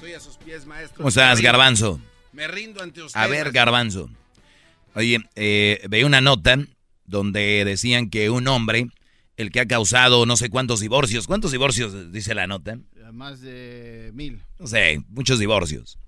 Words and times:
Estoy 0.00 0.14
a 0.14 0.20
sus 0.20 0.38
pies, 0.38 0.64
maestro. 0.64 0.96
¿Cómo 0.96 1.10
estás, 1.10 1.28
Me 1.28 1.42
rindo- 1.42 1.46
Garbanzo? 1.52 2.00
Me 2.32 2.48
rindo 2.48 2.82
ante 2.82 3.02
usted. 3.02 3.20
A 3.20 3.26
ver, 3.26 3.32
maestro. 3.44 3.52
Garbanzo. 3.52 4.10
Oye, 4.94 5.18
eh, 5.36 5.84
veía 5.90 6.06
una 6.06 6.22
nota 6.22 6.56
donde 7.04 7.66
decían 7.66 8.08
que 8.08 8.30
un 8.30 8.48
hombre, 8.48 8.86
el 9.36 9.50
que 9.50 9.60
ha 9.60 9.66
causado 9.66 10.24
no 10.24 10.38
sé 10.38 10.48
cuántos 10.48 10.80
divorcios, 10.80 11.26
¿cuántos 11.26 11.52
divorcios 11.52 12.12
dice 12.12 12.34
la 12.34 12.46
nota? 12.46 12.78
Más 13.12 13.42
de 13.42 14.10
mil. 14.14 14.40
No 14.58 14.66
sé, 14.66 15.02
muchos 15.08 15.38
divorcios. 15.38 15.98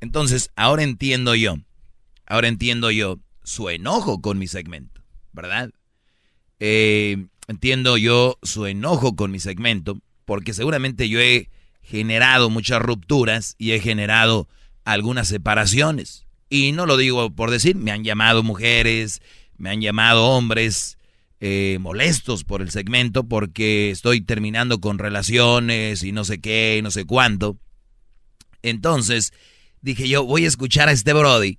Entonces, 0.00 0.50
ahora 0.54 0.84
entiendo 0.84 1.34
yo, 1.34 1.56
ahora 2.26 2.46
entiendo 2.46 2.92
yo 2.92 3.18
su 3.42 3.70
enojo 3.70 4.20
con 4.22 4.38
mi 4.38 4.46
segmento, 4.46 5.02
¿verdad? 5.32 5.70
Eh, 6.60 7.26
entiendo 7.48 7.96
yo 7.96 8.38
su 8.44 8.66
enojo 8.66 9.16
con 9.16 9.32
mi 9.32 9.40
segmento, 9.40 9.98
porque 10.26 10.54
seguramente 10.54 11.08
yo 11.08 11.18
he 11.20 11.50
generado 11.86 12.50
muchas 12.50 12.82
rupturas 12.82 13.54
y 13.58 13.72
he 13.72 13.80
generado 13.80 14.48
algunas 14.84 15.28
separaciones. 15.28 16.26
Y 16.48 16.72
no 16.72 16.86
lo 16.86 16.96
digo 16.96 17.30
por 17.30 17.50
decir, 17.50 17.76
me 17.76 17.90
han 17.90 18.04
llamado 18.04 18.42
mujeres, 18.42 19.20
me 19.56 19.70
han 19.70 19.80
llamado 19.80 20.26
hombres 20.26 20.98
eh, 21.40 21.78
molestos 21.80 22.44
por 22.44 22.62
el 22.62 22.70
segmento 22.70 23.24
porque 23.24 23.90
estoy 23.90 24.20
terminando 24.20 24.80
con 24.80 24.98
relaciones 24.98 26.02
y 26.02 26.12
no 26.12 26.24
sé 26.24 26.40
qué, 26.40 26.76
y 26.78 26.82
no 26.82 26.90
sé 26.90 27.04
cuánto. 27.04 27.56
Entonces 28.62 29.32
dije 29.80 30.08
yo, 30.08 30.24
voy 30.24 30.44
a 30.44 30.48
escuchar 30.48 30.88
a 30.88 30.92
este 30.92 31.12
Brody 31.12 31.58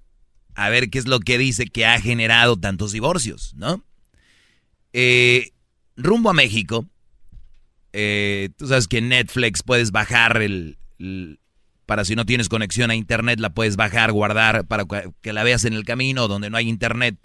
a 0.55 0.69
ver 0.69 0.89
qué 0.89 0.99
es 0.99 1.07
lo 1.07 1.19
que 1.19 1.37
dice 1.37 1.67
que 1.67 1.85
ha 1.85 2.01
generado 2.01 2.57
tantos 2.57 2.91
divorcios, 2.91 3.53
¿no? 3.55 3.83
Eh, 4.91 5.51
rumbo 5.95 6.31
a 6.31 6.33
México, 6.33 6.87
eh, 7.93 8.49
tú 8.57 8.67
sabes 8.67 8.87
que 8.87 9.01
Netflix 9.01 9.63
puedes 9.63 9.91
bajar 9.91 10.41
el, 10.41 10.77
para 11.85 12.05
si 12.05 12.15
no 12.15 12.25
tienes 12.25 12.49
conexión 12.49 12.91
a 12.91 12.95
internet, 12.95 13.39
la 13.39 13.51
puedes 13.51 13.75
bajar, 13.75 14.11
guardar 14.11 14.67
para 14.67 14.85
que- 14.85 15.11
que 15.21 15.33
la 15.33 15.43
veas 15.43 15.65
en 15.65 15.73
el 15.73 15.83
camino 15.85 16.27
donde 16.27 16.49
no 16.49 16.57
hay 16.57 16.67
internet. 16.67 17.17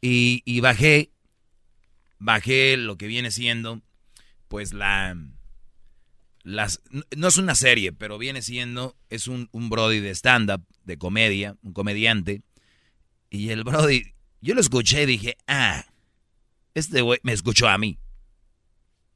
Y, 0.00 0.42
y 0.44 0.60
bajé, 0.60 1.10
bajé 2.18 2.76
lo 2.76 2.96
que 2.96 3.06
viene 3.06 3.30
siendo, 3.30 3.82
pues 4.48 4.72
la, 4.72 5.16
las, 6.42 6.80
no 7.16 7.28
es 7.28 7.36
una 7.36 7.54
serie, 7.54 7.92
pero 7.92 8.18
viene 8.18 8.42
siendo, 8.42 8.96
es 9.10 9.26
un, 9.26 9.48
un 9.52 9.70
Brody 9.70 10.00
de 10.00 10.10
stand-up, 10.14 10.64
de 10.84 10.98
comedia, 10.98 11.56
un 11.62 11.72
comediante. 11.72 12.42
Y 13.30 13.50
el 13.50 13.64
Brody, 13.64 14.14
yo 14.40 14.54
lo 14.54 14.60
escuché 14.60 15.02
y 15.02 15.06
dije, 15.06 15.36
ah, 15.46 15.84
este 16.74 17.00
güey 17.02 17.18
me 17.22 17.32
escuchó 17.32 17.68
a 17.68 17.76
mí. 17.78 17.98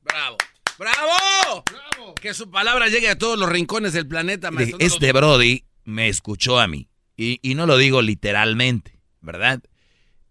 ¡Bravo! 0.03 0.37
¡Bravo! 0.82 1.65
¡Bravo! 1.70 2.15
Que 2.16 2.34
su 2.34 2.50
palabra 2.50 2.88
llegue 2.88 3.09
a 3.09 3.16
todos 3.16 3.38
los 3.38 3.48
rincones 3.48 3.93
del 3.93 4.06
planeta, 4.09 4.50
maestro. 4.50 4.78
No 4.78 4.84
este 4.84 5.12
lo- 5.12 5.19
Brody 5.20 5.65
me 5.84 6.09
escuchó 6.09 6.59
a 6.59 6.66
mí. 6.66 6.88
Y, 7.16 7.38
y 7.43 7.54
no 7.54 7.66
lo 7.66 7.76
digo 7.76 8.03
literalmente, 8.03 8.98
¿verdad? 9.21 9.62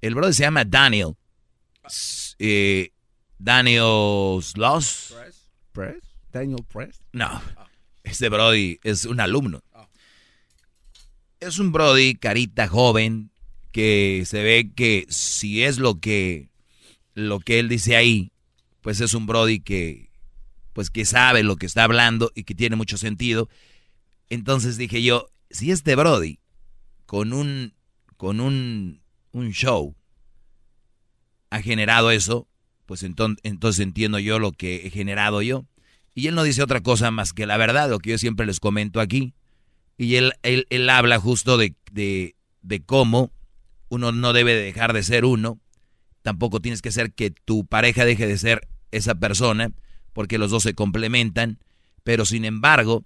El 0.01 0.15
Brody 0.15 0.33
se 0.33 0.43
llama 0.43 0.65
Daniel. 0.65 1.15
Eh, 2.39 2.91
Daniel 3.37 4.41
Sloss. 4.41 5.13
Press? 5.15 5.49
Press? 5.71 6.03
Daniel 6.31 6.65
Press? 6.71 6.99
No, 7.13 7.41
este 8.03 8.29
Brody 8.29 8.79
es 8.83 9.05
un 9.05 9.19
alumno. 9.19 9.63
Ah. 9.73 9.87
Es 11.39 11.59
un 11.59 11.71
Brody, 11.71 12.15
carita 12.15 12.67
joven, 12.67 13.31
que 13.71 14.23
se 14.25 14.43
ve 14.43 14.71
que 14.75 15.05
si 15.09 15.63
es 15.63 15.77
lo 15.77 15.99
que, 15.99 16.49
lo 17.13 17.39
que 17.39 17.59
él 17.59 17.69
dice 17.69 17.95
ahí, 17.95 18.31
pues 18.81 19.01
es 19.01 19.13
un 19.13 19.25
Brody 19.25 19.59
que, 19.59 20.10
pues 20.73 20.89
que 20.89 21.05
sabe 21.05 21.43
lo 21.43 21.55
que 21.55 21.65
está 21.65 21.83
hablando 21.83 22.31
y 22.35 22.43
que 22.43 22.55
tiene 22.55 22.75
mucho 22.75 22.97
sentido. 22.97 23.49
Entonces 24.29 24.77
dije 24.77 25.03
yo, 25.03 25.27
si 25.49 25.71
este 25.71 25.95
Brody, 25.95 26.39
con 27.05 27.33
un, 27.33 27.73
con 28.17 28.39
un, 28.39 29.01
un 29.31 29.51
show, 29.51 29.95
ha 31.49 31.61
generado 31.61 32.11
eso, 32.11 32.47
pues 32.85 33.03
enton- 33.03 33.37
entonces 33.43 33.81
entiendo 33.83 34.19
yo 34.19 34.39
lo 34.39 34.51
que 34.51 34.87
he 34.87 34.89
generado 34.89 35.41
yo. 35.41 35.65
Y 36.13 36.27
él 36.27 36.35
no 36.35 36.43
dice 36.43 36.61
otra 36.63 36.81
cosa 36.81 37.11
más 37.11 37.33
que 37.33 37.45
la 37.45 37.57
verdad, 37.57 37.89
lo 37.89 37.99
que 37.99 38.11
yo 38.11 38.17
siempre 38.17 38.45
les 38.45 38.59
comento 38.59 38.99
aquí. 38.99 39.33
Y 39.97 40.15
él, 40.15 40.33
él, 40.43 40.65
él 40.69 40.89
habla 40.89 41.19
justo 41.19 41.57
de, 41.57 41.75
de, 41.91 42.35
de 42.61 42.83
cómo 42.83 43.31
uno 43.89 44.11
no 44.11 44.33
debe 44.33 44.55
de 44.55 44.63
dejar 44.63 44.93
de 44.93 45.03
ser 45.03 45.25
uno. 45.25 45.59
Tampoco 46.21 46.59
tienes 46.61 46.81
que 46.81 46.89
hacer 46.89 47.13
que 47.13 47.31
tu 47.31 47.65
pareja 47.65 48.05
deje 48.05 48.27
de 48.27 48.37
ser 48.37 48.67
esa 48.91 49.15
persona, 49.15 49.71
porque 50.13 50.37
los 50.37 50.51
dos 50.51 50.63
se 50.63 50.73
complementan. 50.73 51.59
Pero 52.03 52.25
sin 52.25 52.45
embargo, 52.45 53.05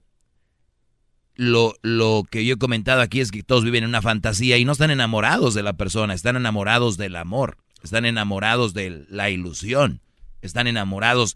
lo, 1.36 1.76
lo 1.82 2.24
que 2.30 2.46
yo 2.46 2.56
he 2.56 2.58
comentado 2.58 3.02
aquí 3.02 3.20
es 3.20 3.32
que 3.32 3.44
todos 3.44 3.64
viven 3.64 3.84
en 3.84 3.90
una 3.90 4.02
fantasía 4.02 4.58
y 4.58 4.66
no 4.66 4.72
están 4.72 4.92
enamorados 4.92 5.54
de 5.54 5.64
la 5.64 5.74
persona, 5.74 6.14
están 6.14 6.36
enamorados 6.36 6.98
del 6.98 7.16
amor, 7.16 7.58
están 7.84 8.06
enamorados 8.06 8.74
de 8.74 9.06
la 9.10 9.30
ilusión, 9.30 10.02
están 10.42 10.68
enamorados 10.68 11.36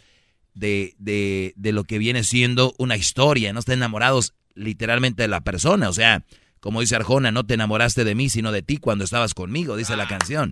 de, 0.54 0.96
de, 0.98 1.54
de 1.58 1.72
lo 1.74 1.84
que 1.84 1.98
viene 1.98 2.24
siendo 2.24 2.74
una 2.78 2.96
historia, 2.96 3.54
no 3.54 3.60
están 3.60 3.80
enamorados 3.80 4.34
literalmente 4.56 5.24
de 5.24 5.28
la 5.28 5.42
persona, 5.42 5.90
o 5.90 5.94
sea, 5.94 6.24
como 6.60 6.82
dice 6.82 6.96
Arjona, 6.96 7.32
no 7.32 7.46
te 7.46 7.54
enamoraste 7.54 8.04
de 8.04 8.16
mí, 8.16 8.30
sino 8.30 8.52
de 8.52 8.62
ti 8.62 8.78
cuando 8.78 9.04
estabas 9.04 9.34
conmigo, 9.34 9.78
dice 9.78 9.96
la 9.96 10.08
canción. 10.08 10.52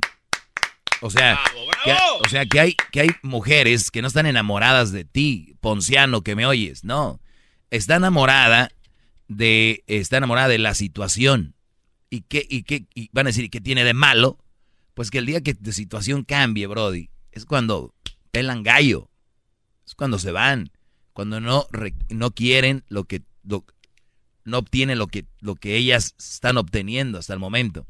O 1.01 1.09
sea, 1.09 1.39
que, 1.83 1.91
o 2.25 2.29
sea 2.29 2.45
que, 2.45 2.59
hay, 2.59 2.75
que 2.91 3.01
hay 3.01 3.09
mujeres 3.21 3.91
que 3.91 4.01
no 4.01 4.07
están 4.07 4.25
enamoradas 4.25 4.91
de 4.91 5.05
ti, 5.05 5.55
Ponciano, 5.61 6.21
que 6.23 6.35
me 6.35 6.45
oyes, 6.45 6.83
no. 6.83 7.19
Está 7.69 7.95
enamorada 7.97 8.69
de, 9.27 9.83
está 9.87 10.17
enamorada 10.17 10.47
de 10.47 10.57
la 10.57 10.73
situación. 10.73 11.53
¿Y 12.09 12.21
qué, 12.21 12.45
y 12.49 12.63
qué 12.63 12.85
y 12.95 13.09
van 13.11 13.27
a 13.27 13.29
decir 13.29 13.49
qué 13.49 13.59
tiene 13.61 13.83
de 13.83 13.93
malo? 13.93 14.39
Pues 14.93 15.11
que 15.11 15.17
el 15.19 15.25
día 15.25 15.41
que 15.41 15.53
tu 15.53 15.71
situación 15.71 16.23
cambie, 16.23 16.65
Brody, 16.67 17.09
es 17.31 17.45
cuando 17.45 17.93
pelan 18.31 18.63
gallo. 18.63 19.09
Es 19.85 19.93
cuando 19.93 20.17
se 20.17 20.31
van. 20.31 20.71
Cuando 21.13 21.39
no, 21.41 21.67
no 22.09 22.31
quieren 22.31 22.83
lo 22.87 23.03
que, 23.03 23.23
lo- 23.43 23.65
no 24.45 24.59
obtienen 24.59 24.97
lo 24.97 25.07
que, 25.07 25.25
lo 25.41 25.55
que 25.55 25.75
ellas 25.75 26.15
están 26.17 26.57
obteniendo 26.57 27.19
hasta 27.19 27.33
el 27.33 27.39
momento. 27.39 27.85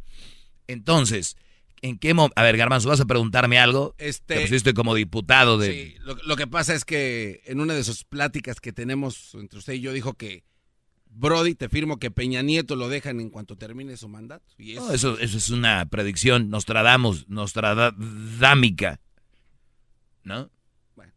Entonces, 0.68 1.38
¿En 1.82 1.98
qué 2.00 2.14
momento? 2.14 2.34
A 2.40 2.44
ver, 2.44 2.58
Garbanzo, 2.58 2.90
¿vas 2.90 3.00
a 3.02 3.06
preguntarme 3.06 3.60
algo? 3.60 3.94
Este, 4.00 4.36
Te 4.36 4.42
pusiste 4.42 4.74
como 4.74 4.96
diputado 4.96 5.58
de... 5.60 5.72
Sí, 5.72 5.96
lo, 6.02 6.16
lo 6.16 6.36
que 6.36 6.48
pasa 6.48 6.74
es 6.74 6.84
que 6.86 7.42
en 7.46 7.60
una 7.62 7.74
de 7.76 7.84
sus 7.84 8.04
pláticas 8.04 8.60
que 8.60 8.74
tenemos 8.74 9.34
entre 9.36 9.60
usted 9.60 9.74
y 9.74 9.82
yo 9.82 9.94
dijo 9.94 10.14
que 10.16 10.44
Brody, 11.10 11.56
te 11.56 11.70
firmo 11.70 11.98
que 12.00 12.12
Peña 12.12 12.42
Nieto 12.42 12.76
lo 12.76 12.90
dejan 12.90 13.20
en 13.20 13.30
cuanto 13.30 13.56
termine 13.58 13.96
su 13.98 14.08
mandato. 14.10 14.46
Y 14.58 14.74
No, 14.76 14.92
eso, 14.92 15.18
eso 15.20 15.38
es 15.38 15.50
una 15.50 15.86
predicción 15.88 16.50
Nostradamus, 16.50 17.28
Nostradadámica. 17.30 19.00
¿No? 20.24 20.50
Bueno. 20.96 21.14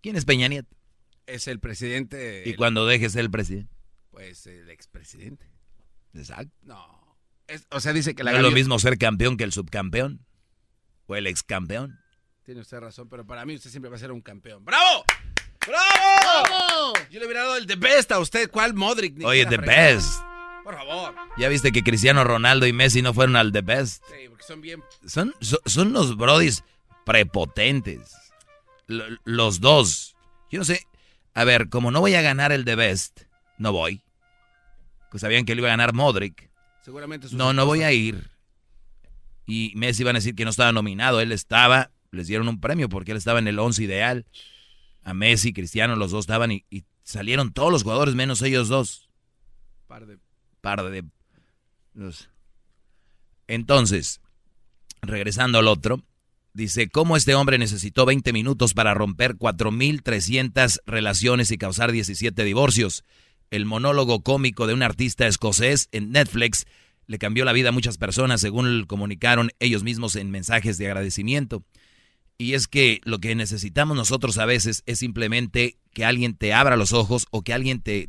¿Quién 0.00 0.16
es 0.16 0.24
Peña 0.24 0.48
Nieto? 0.48 0.74
es 1.26 1.46
el 1.48 1.60
presidente. 1.60 2.42
Y 2.46 2.50
el- 2.50 2.56
cuando 2.56 2.84
dejes 2.86 3.14
el 3.16 3.30
presidente. 3.30 3.72
Pues 4.10 4.46
el 4.46 4.68
expresidente. 4.70 5.46
Exacto. 6.14 6.52
No. 6.62 7.01
Es- 7.52 7.66
o 7.70 7.80
sea, 7.80 7.92
dice 7.92 8.14
que 8.14 8.24
la 8.24 8.30
No 8.32 8.38
es 8.38 8.42
lo 8.42 8.50
mismo 8.50 8.78
ser 8.78 8.98
campeón 8.98 9.36
que 9.36 9.44
el 9.44 9.52
subcampeón. 9.52 10.24
O 11.06 11.16
el 11.16 11.26
ex 11.26 11.42
campeón. 11.42 11.98
Tiene 12.44 12.60
usted 12.62 12.78
razón, 12.80 13.08
pero 13.08 13.26
para 13.26 13.44
mí 13.44 13.54
usted 13.54 13.70
siempre 13.70 13.90
va 13.90 13.96
a 13.96 13.98
ser 14.00 14.10
un 14.12 14.20
campeón. 14.22 14.64
¡Bravo! 14.64 15.04
¡Bravo! 15.66 16.92
Yo 17.10 17.20
le 17.20 17.26
hubiera 17.26 17.42
dado 17.42 17.56
el 17.56 17.66
The 17.66 17.76
Best 17.76 18.10
a 18.12 18.18
usted. 18.18 18.50
¿Cuál 18.50 18.74
Modric? 18.74 19.16
Ni 19.16 19.24
Oye, 19.24 19.44
the 19.46 19.56
fregado. 19.56 19.96
best. 19.96 20.20
Por 20.64 20.74
favor. 20.76 21.14
Ya 21.36 21.48
viste 21.48 21.72
que 21.72 21.82
Cristiano 21.82 22.24
Ronaldo 22.24 22.66
y 22.66 22.72
Messi 22.72 23.02
no 23.02 23.12
fueron 23.12 23.36
al 23.36 23.52
the 23.52 23.62
best. 23.62 24.02
Sí, 24.06 24.28
porque 24.28 24.44
son 24.44 24.60
bien. 24.60 24.82
Son, 25.06 25.34
son, 25.40 25.58
son 25.66 25.92
los 25.92 26.16
brodis 26.16 26.62
prepotentes. 27.04 28.14
L- 28.88 29.18
los 29.24 29.60
dos. 29.60 30.16
Yo 30.50 30.58
no 30.60 30.64
sé. 30.64 30.86
A 31.34 31.44
ver, 31.44 31.68
como 31.68 31.90
no 31.90 32.00
voy 32.00 32.14
a 32.14 32.22
ganar 32.22 32.52
el 32.52 32.64
The 32.64 32.74
Best, 32.76 33.22
no 33.58 33.72
voy. 33.72 34.02
Pues 35.10 35.20
sabían 35.22 35.44
que 35.44 35.54
lo 35.54 35.62
iba 35.62 35.68
a 35.68 35.72
ganar 35.72 35.94
Modric. 35.94 36.50
Seguramente 36.84 37.28
No, 37.32 37.52
no 37.52 37.66
voy 37.66 37.82
a 37.82 37.92
ir. 37.92 38.30
Y 39.46 39.72
Messi 39.76 40.02
iban 40.02 40.16
a 40.16 40.18
decir 40.18 40.34
que 40.34 40.44
no 40.44 40.50
estaba 40.50 40.72
nominado. 40.72 41.20
Él 41.20 41.32
estaba, 41.32 41.90
les 42.10 42.26
dieron 42.26 42.48
un 42.48 42.60
premio 42.60 42.88
porque 42.88 43.12
él 43.12 43.16
estaba 43.18 43.38
en 43.38 43.48
el 43.48 43.58
once 43.58 43.82
ideal. 43.82 44.26
A 45.02 45.14
Messi, 45.14 45.52
Cristiano, 45.52 45.96
los 45.96 46.10
dos 46.12 46.20
estaban 46.24 46.52
y, 46.52 46.64
y 46.70 46.84
salieron 47.02 47.52
todos 47.52 47.72
los 47.72 47.82
jugadores 47.82 48.14
menos 48.14 48.42
ellos 48.42 48.68
dos. 48.68 49.08
Par 49.88 50.06
de- 50.06 50.18
Par 50.60 50.82
de... 50.90 51.04
los- 51.94 52.28
Entonces, 53.48 54.20
regresando 55.02 55.58
al 55.58 55.66
otro, 55.68 56.04
dice, 56.52 56.88
¿cómo 56.88 57.16
este 57.16 57.34
hombre 57.34 57.58
necesitó 57.58 58.06
20 58.06 58.32
minutos 58.32 58.74
para 58.74 58.94
romper 58.94 59.34
4.300 59.36 60.78
relaciones 60.86 61.50
y 61.50 61.58
causar 61.58 61.90
17 61.92 62.44
divorcios? 62.44 63.04
El 63.52 63.66
monólogo 63.66 64.22
cómico 64.22 64.66
de 64.66 64.72
un 64.72 64.82
artista 64.82 65.26
escocés 65.26 65.90
en 65.92 66.10
Netflix 66.10 66.64
le 67.06 67.18
cambió 67.18 67.44
la 67.44 67.52
vida 67.52 67.68
a 67.68 67.72
muchas 67.72 67.98
personas, 67.98 68.40
según 68.40 68.86
comunicaron 68.86 69.50
ellos 69.60 69.82
mismos 69.82 70.16
en 70.16 70.30
mensajes 70.30 70.78
de 70.78 70.86
agradecimiento. 70.86 71.62
Y 72.38 72.54
es 72.54 72.66
que 72.66 73.02
lo 73.04 73.18
que 73.18 73.34
necesitamos 73.34 73.94
nosotros 73.94 74.38
a 74.38 74.46
veces 74.46 74.82
es 74.86 75.00
simplemente 75.00 75.76
que 75.92 76.06
alguien 76.06 76.34
te 76.34 76.54
abra 76.54 76.78
los 76.78 76.94
ojos 76.94 77.26
o 77.30 77.42
que 77.42 77.52
alguien 77.52 77.82
te, 77.82 78.08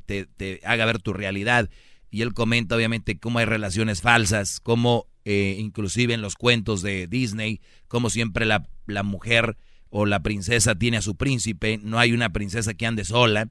haga 0.63 0.85
ver 0.85 1.01
tu 1.01 1.11
realidad. 1.11 1.69
Y 2.09 2.21
él 2.21 2.33
comenta 2.33 2.77
obviamente 2.77 3.19
cómo 3.19 3.39
hay 3.39 3.45
relaciones 3.45 3.99
falsas, 3.99 4.61
cómo 4.61 5.07
eh, 5.25 5.57
inclusive 5.59 6.13
en 6.13 6.21
los 6.21 6.35
cuentos 6.35 6.81
de 6.81 7.05
Disney, 7.07 7.59
como 7.89 8.09
siempre 8.09 8.45
la 8.45 9.03
mujer 9.03 9.57
o 9.89 10.05
la 10.05 10.21
princesa 10.21 10.75
tiene 10.75 10.95
a 10.95 11.01
su 11.01 11.17
príncipe, 11.17 11.81
no 11.83 11.99
hay 11.99 12.13
una 12.13 12.31
princesa 12.31 12.75
que 12.75 12.85
ande 12.85 13.03
sola. 13.03 13.49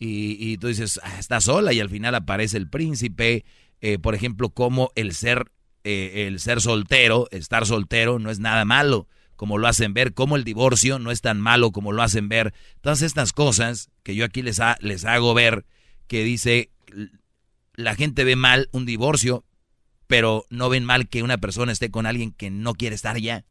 Y, 0.00 0.36
y 0.40 0.56
tú 0.56 0.66
dices, 0.68 0.98
"Ah, 1.04 1.18
está 1.20 1.40
sola 1.40 1.72
y 1.72 1.78
al 1.78 1.90
final 1.90 2.14
aparece 2.16 2.56
el 2.56 2.68
príncipe. 2.68 3.44
Eh, 3.82 3.98
por 3.98 4.14
ejemplo, 4.16 4.48
como 4.50 4.90
el 4.96 5.14
ser, 5.14 5.52
eh, 5.84 6.24
el 6.26 6.40
ser 6.40 6.60
soltero, 6.60 7.28
estar 7.30 7.66
soltero 7.66 8.18
no 8.18 8.30
es 8.30 8.38
nada 8.40 8.64
malo, 8.64 9.06
como 9.36 9.58
lo 9.58 9.68
hacen 9.68 9.94
ver, 9.94 10.12
como 10.14 10.36
el 10.36 10.44
divorcio 10.44 10.98
no 10.98 11.10
es 11.10 11.20
tan 11.20 11.38
malo 11.40 11.70
como 11.70 11.92
lo 11.92 12.02
hacen 12.02 12.28
ver. 12.28 12.52
Todas 12.80 13.02
estas 13.02 13.32
cosas 13.32 13.90
que 14.02 14.14
yo 14.14 14.24
aquí 14.24 14.42
les, 14.42 14.58
ha- 14.58 14.78
les 14.80 15.04
hago 15.04 15.34
ver, 15.34 15.64
que 16.08 16.24
dice, 16.24 16.70
la 17.74 17.94
gente 17.94 18.24
ve 18.24 18.36
mal 18.36 18.68
un 18.72 18.86
divorcio, 18.86 19.44
pero 20.06 20.44
no 20.50 20.68
ven 20.68 20.84
mal 20.84 21.08
que 21.08 21.22
una 21.22 21.38
persona 21.38 21.72
esté 21.72 21.90
con 21.90 22.06
alguien 22.06 22.32
que 22.32 22.50
no 22.50 22.74
quiere 22.74 22.96
estar 22.96 23.18
ya. 23.18 23.44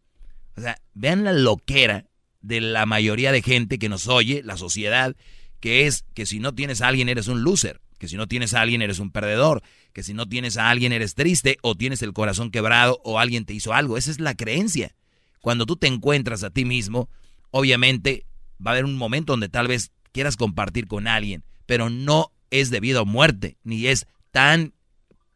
O 0.58 0.62
sea, 0.62 0.78
vean 0.94 1.24
la 1.24 1.32
loquera 1.32 2.06
de 2.42 2.60
la 2.62 2.86
mayoría 2.86 3.32
de 3.32 3.42
gente 3.42 3.80
que 3.80 3.88
nos 3.90 4.08
oye, 4.08 4.42
la 4.44 4.58
sociedad, 4.58 5.16
que 5.60 5.88
es 5.88 6.06
que 6.14 6.26
si 6.26 6.40
no 6.40 6.54
tienes 6.54 6.82
a 6.82 6.88
alguien 6.88 7.10
eres 7.10 7.28
un 7.28 7.44
loser, 7.44 7.82
que 7.98 8.08
si 8.08 8.16
no 8.16 8.28
tienes 8.28 8.54
a 8.54 8.62
alguien 8.62 8.82
eres 8.82 9.00
un 9.00 9.12
perdedor, 9.12 9.62
que 9.94 10.04
si 10.04 10.14
no 10.14 10.28
tienes 10.28 10.58
a 10.58 10.70
alguien 10.70 10.94
eres 10.94 11.16
triste 11.16 11.58
o 11.62 11.76
tienes 11.76 12.02
el 12.02 12.14
corazón 12.14 12.50
quebrado 12.50 13.02
o 13.04 13.20
alguien 13.20 13.46
te 13.46 13.54
hizo 13.54 13.74
algo. 13.74 13.98
Esa 13.98 14.12
es 14.12 14.20
la 14.20 14.36
creencia. 14.36 14.96
Cuando 15.42 15.66
tú 15.66 15.76
te 15.76 15.88
encuentras 15.88 16.44
a 16.44 16.50
ti 16.50 16.66
mismo, 16.66 17.10
obviamente 17.52 18.26
va 18.66 18.72
a 18.72 18.74
haber 18.74 18.86
un 18.86 18.96
momento 18.96 19.34
donde 19.34 19.50
tal 19.50 19.68
vez 19.68 19.92
quieras 20.12 20.38
compartir 20.38 20.88
con 20.88 21.08
alguien, 21.08 21.44
pero 21.66 21.90
no 21.90 22.32
es 22.52 22.70
debido 22.70 23.02
a 23.02 23.06
muerte, 23.06 23.58
ni 23.64 23.88
es 23.88 24.08
tan 24.32 24.74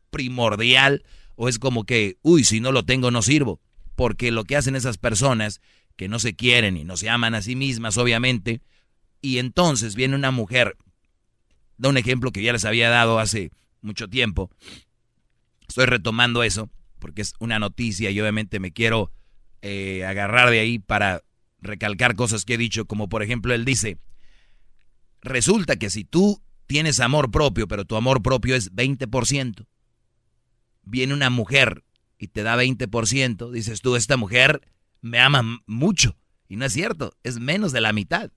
primordial 0.09 1.03
o 1.35 1.49
es 1.49 1.59
como 1.59 1.85
que, 1.85 2.17
uy, 2.21 2.43
si 2.43 2.59
no 2.59 2.71
lo 2.71 2.83
tengo 2.83 3.11
no 3.11 3.21
sirvo. 3.21 3.59
Porque 3.95 4.31
lo 4.31 4.43
que 4.43 4.55
hacen 4.55 4.75
esas 4.75 4.97
personas 4.97 5.61
que 5.95 6.07
no 6.07 6.19
se 6.19 6.35
quieren 6.35 6.77
y 6.77 6.83
no 6.83 6.97
se 6.97 7.09
aman 7.09 7.35
a 7.35 7.41
sí 7.41 7.55
mismas, 7.55 7.97
obviamente, 7.97 8.61
y 9.23 9.39
entonces 9.39 9.95
viene 9.95 10.15
una 10.15 10.31
mujer, 10.31 10.77
da 11.77 11.89
un 11.89 11.97
ejemplo 11.97 12.31
que 12.31 12.43
ya 12.43 12.51
les 12.51 12.65
había 12.65 12.89
dado 12.89 13.19
hace 13.19 13.51
mucho 13.81 14.09
tiempo, 14.09 14.51
estoy 15.67 15.85
retomando 15.85 16.43
eso, 16.43 16.69
porque 16.99 17.21
es 17.21 17.33
una 17.39 17.57
noticia 17.57 18.11
y 18.11 18.19
obviamente 18.19 18.59
me 18.59 18.73
quiero 18.73 19.11
eh, 19.61 20.05
agarrar 20.05 20.49
de 20.51 20.59
ahí 20.59 20.77
para 20.77 21.23
recalcar 21.61 22.15
cosas 22.15 22.43
que 22.43 22.55
he 22.55 22.57
dicho, 22.57 22.85
como 22.85 23.07
por 23.07 23.23
ejemplo 23.23 23.53
él 23.53 23.63
dice, 23.63 23.97
resulta 25.21 25.77
que 25.77 25.89
si 25.89 26.03
tú 26.03 26.43
tienes 26.67 26.99
amor 26.99 27.31
propio, 27.31 27.65
pero 27.67 27.85
tu 27.85 27.95
amor 27.95 28.21
propio 28.21 28.55
es 28.55 28.73
20%, 28.73 29.65
viene 30.83 31.13
una 31.13 31.29
mujer 31.29 31.85
y 32.17 32.27
te 32.27 32.43
da 32.43 32.57
20%, 32.57 33.51
dices 33.51 33.79
tú, 33.79 33.95
esta 33.95 34.17
mujer 34.17 34.67
me 34.99 35.19
ama 35.19 35.61
mucho. 35.65 36.17
Y 36.49 36.57
no 36.57 36.65
es 36.65 36.73
cierto, 36.73 37.13
es 37.23 37.39
menos 37.39 37.71
de 37.71 37.79
la 37.79 37.93
mitad. 37.93 38.31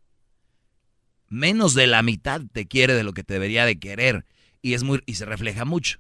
Menos 1.29 1.75
de 1.75 1.87
la 1.87 2.03
mitad 2.03 2.41
te 2.53 2.67
quiere 2.67 2.95
de 2.95 3.05
lo 3.05 3.13
que 3.13 3.25
te 3.25 3.35
debería 3.35 3.65
de 3.65 3.79
querer. 3.79 4.25
Y, 4.63 4.75
es 4.75 4.83
muy, 4.83 5.03
y 5.07 5.15
se 5.15 5.25
refleja 5.25 5.65
mucho. 5.65 5.99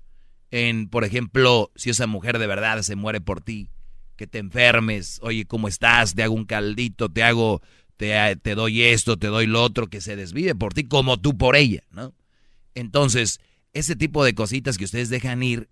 En, 0.50 0.88
por 0.88 1.04
ejemplo, 1.04 1.72
si 1.74 1.90
esa 1.90 2.06
mujer 2.06 2.38
de 2.38 2.46
verdad 2.46 2.82
se 2.82 2.96
muere 2.96 3.20
por 3.20 3.40
ti, 3.40 3.68
que 4.16 4.26
te 4.26 4.38
enfermes, 4.38 5.18
oye, 5.22 5.44
¿cómo 5.44 5.68
estás? 5.68 6.14
Te 6.14 6.22
hago 6.22 6.34
un 6.34 6.46
caldito, 6.46 7.08
te 7.10 7.22
hago, 7.22 7.60
te, 7.96 8.36
te 8.36 8.54
doy 8.54 8.82
esto, 8.82 9.18
te 9.18 9.26
doy 9.26 9.46
lo 9.46 9.62
otro, 9.62 9.88
que 9.88 10.00
se 10.00 10.16
desvive 10.16 10.54
por 10.54 10.72
ti 10.72 10.84
como 10.84 11.20
tú 11.20 11.36
por 11.36 11.56
ella, 11.56 11.82
¿no? 11.90 12.14
Entonces, 12.74 13.40
ese 13.72 13.96
tipo 13.96 14.24
de 14.24 14.34
cositas 14.34 14.78
que 14.78 14.84
ustedes 14.84 15.10
dejan 15.10 15.42
ir 15.42 15.68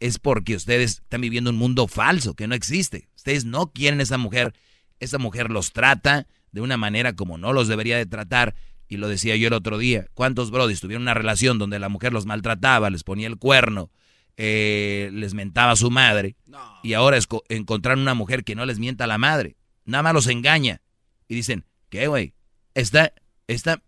es 0.00 0.18
porque 0.18 0.56
ustedes 0.56 0.92
están 1.02 1.20
viviendo 1.20 1.50
un 1.50 1.56
mundo 1.56 1.88
falso, 1.88 2.34
que 2.34 2.46
no 2.46 2.54
existe. 2.54 3.08
Ustedes 3.16 3.44
no 3.44 3.72
quieren 3.72 4.00
esa 4.00 4.18
mujer, 4.18 4.54
esa 5.00 5.18
mujer 5.18 5.50
los 5.50 5.72
trata 5.72 6.26
de 6.52 6.60
una 6.60 6.76
manera 6.76 7.14
como 7.14 7.38
no 7.38 7.52
los 7.52 7.68
debería 7.68 7.96
de 7.96 8.06
tratar. 8.06 8.54
Y 8.88 8.96
lo 8.98 9.08
decía 9.08 9.36
yo 9.36 9.48
el 9.48 9.54
otro 9.54 9.78
día, 9.78 10.06
¿cuántos 10.14 10.50
brodis 10.50 10.80
tuvieron 10.80 11.02
una 11.02 11.14
relación 11.14 11.58
donde 11.58 11.78
la 11.78 11.88
mujer 11.88 12.12
los 12.12 12.26
maltrataba, 12.26 12.90
les 12.90 13.02
ponía 13.02 13.26
el 13.26 13.38
cuerno, 13.38 13.90
eh, 14.36 15.10
les 15.12 15.34
mentaba 15.34 15.72
a 15.72 15.76
su 15.76 15.90
madre? 15.90 16.36
No. 16.46 16.60
Y 16.82 16.92
ahora 16.92 17.16
esco- 17.16 17.42
encontraron 17.48 18.00
una 18.02 18.14
mujer 18.14 18.44
que 18.44 18.54
no 18.54 18.66
les 18.66 18.78
mienta 18.78 19.04
a 19.04 19.06
la 19.06 19.18
madre, 19.18 19.56
nada 19.84 20.02
más 20.02 20.12
los 20.14 20.26
engaña. 20.26 20.80
Y 21.28 21.34
dicen, 21.34 21.64
¿qué, 21.88 22.06
güey? 22.08 22.34
Esta, 22.74 23.12
esta, 23.46 23.82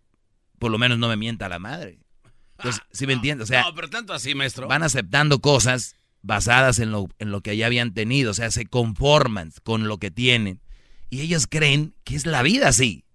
por 0.59 0.71
lo 0.71 0.77
menos 0.77 0.97
no 0.97 1.07
me 1.07 1.15
mienta 1.17 1.45
a 1.45 1.49
la 1.49 1.59
madre. 1.59 1.99
Entonces, 2.57 2.81
¿sí 2.91 3.05
me 3.05 3.13
entiendes? 3.13 3.45
O 3.45 3.47
sea, 3.49 3.61
no, 3.63 3.75
pero 3.75 3.89
tanto 3.89 4.13
así, 4.13 4.33
maestro. 4.33 4.67
van 4.67 4.81
aceptando 4.81 5.39
cosas 5.41 5.95
basadas 6.23 6.79
en 6.79 6.91
lo, 6.91 7.07
en 7.19 7.31
lo 7.31 7.41
que 7.41 7.55
ya 7.55 7.67
habían 7.67 7.93
tenido, 7.93 8.31
o 8.31 8.33
sea, 8.33 8.49
se 8.49 8.65
conforman 8.65 9.51
con 9.63 9.87
lo 9.87 9.99
que 9.99 10.09
tienen. 10.09 10.59
Y 11.11 11.21
ellos 11.21 11.45
creen 11.47 11.93
que 12.03 12.15
es 12.15 12.25
la 12.25 12.41
vida 12.41 12.67
así. 12.69 13.05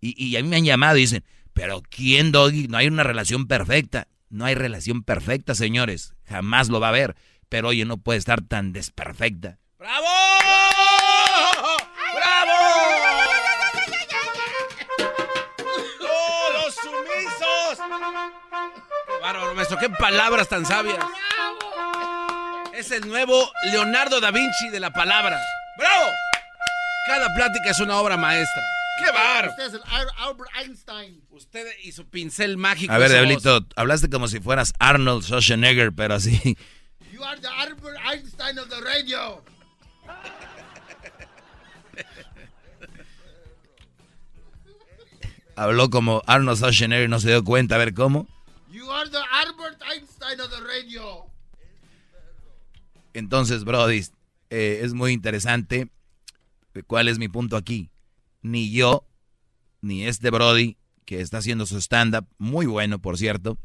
Y, 0.00 0.14
y 0.22 0.36
a 0.36 0.42
mí 0.42 0.48
me 0.48 0.56
han 0.56 0.64
llamado 0.64 0.96
y 0.96 1.02
dicen, 1.02 1.24
pero 1.54 1.82
¿quién, 1.88 2.32
Doggy? 2.32 2.68
No 2.68 2.76
hay 2.76 2.86
una 2.86 3.02
relación 3.02 3.46
perfecta. 3.46 4.08
No 4.28 4.44
hay 4.44 4.54
relación 4.54 5.02
perfecta, 5.02 5.54
señores. 5.54 6.12
Jamás 6.26 6.68
lo 6.68 6.80
va 6.80 6.88
a 6.88 6.90
haber. 6.90 7.16
Pero 7.48 7.68
oye, 7.68 7.84
no 7.84 7.96
puede 7.96 8.18
estar 8.18 8.42
tan 8.42 8.72
desperfecta. 8.72 9.58
¡Bravo! 9.78 10.06
¡Bravo! 12.14 12.52
¡Oh, 16.00 16.48
los 16.52 16.74
sumisos! 16.74 17.86
¡Qué 19.06 19.22
bárbaro, 19.22 19.54
maestro! 19.54 19.78
¡Qué 19.78 19.88
palabras 19.90 20.48
tan 20.48 20.66
sabias! 20.66 20.98
Es 22.74 22.90
el 22.90 23.08
nuevo 23.08 23.50
Leonardo 23.70 24.20
da 24.20 24.30
Vinci 24.30 24.68
de 24.70 24.80
la 24.80 24.90
palabra. 24.90 25.38
¡Bravo! 25.78 26.06
Cada 27.06 27.32
plática 27.34 27.70
es 27.70 27.80
una 27.80 27.96
obra 27.96 28.16
maestra. 28.16 28.62
¡Qué 29.04 29.12
bárbaro! 29.12 29.50
Usted 29.50 29.66
es 29.66 29.74
el 29.74 29.82
Al- 29.86 30.10
Albert 30.16 30.50
Einstein. 30.56 31.22
Usted 31.30 31.66
y 31.82 31.92
su 31.92 32.06
pincel 32.08 32.56
mágico. 32.56 32.92
A 32.92 32.98
ver. 32.98 33.10
Diablito, 33.10 33.66
hablaste 33.76 34.08
como 34.10 34.28
si 34.28 34.40
fueras 34.40 34.72
Arnold 34.78 35.24
Schwarzenegger, 35.24 35.92
pero 35.92 36.14
así. 36.14 36.56
You 37.12 37.22
are 37.24 37.40
the 37.40 37.48
Albert 37.48 37.98
Einstein 38.04 38.58
of 38.58 38.68
the 38.68 38.80
radio. 38.80 39.42
Habló 45.56 45.88
como 45.90 46.22
Arnold 46.26 46.58
Schwarzenegger 46.58 47.06
y 47.06 47.08
no 47.08 47.18
se 47.20 47.28
dio 47.28 47.42
cuenta, 47.44 47.76
a 47.76 47.78
ver 47.78 47.94
cómo. 47.94 48.26
You 48.70 48.90
are 48.92 49.08
the 49.08 49.16
Albert 49.18 49.80
Einstein 49.90 50.40
of 50.40 50.50
the 50.50 50.60
radio. 50.60 51.24
Entonces, 53.14 53.64
Brody, 53.64 54.04
eh, 54.50 54.80
es 54.82 54.92
muy 54.92 55.12
interesante. 55.12 55.88
¿Cuál 56.86 57.08
es 57.08 57.18
mi 57.18 57.28
punto 57.28 57.56
aquí? 57.56 57.88
Ni 58.46 58.70
yo, 58.70 59.04
ni 59.80 60.06
este 60.06 60.30
Brody, 60.30 60.76
que 61.04 61.20
está 61.20 61.38
haciendo 61.38 61.66
su 61.66 61.78
stand-up, 61.78 62.28
muy 62.38 62.66
bueno, 62.66 63.00
por 63.00 63.18
cierto, 63.18 63.58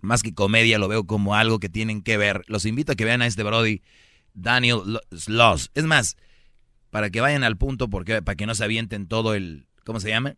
más 0.00 0.22
que 0.22 0.34
comedia, 0.34 0.78
lo 0.78 0.86
veo 0.86 1.04
como 1.04 1.34
algo 1.34 1.58
que 1.58 1.68
tienen 1.68 2.02
que 2.02 2.16
ver. 2.16 2.44
Los 2.46 2.64
invito 2.64 2.92
a 2.92 2.94
que 2.94 3.04
vean 3.04 3.22
a 3.22 3.26
este 3.26 3.42
Brody, 3.42 3.82
Daniel 4.34 5.00
Sloss. 5.10 5.72
Es 5.74 5.82
más, 5.82 6.16
para 6.90 7.10
que 7.10 7.20
vayan 7.20 7.42
al 7.42 7.56
punto, 7.56 7.90
porque 7.90 8.22
para 8.22 8.36
que 8.36 8.46
no 8.46 8.54
se 8.54 8.62
avienten 8.62 9.08
todo 9.08 9.34
el. 9.34 9.66
¿Cómo 9.84 9.98
se 9.98 10.10
llama? 10.10 10.36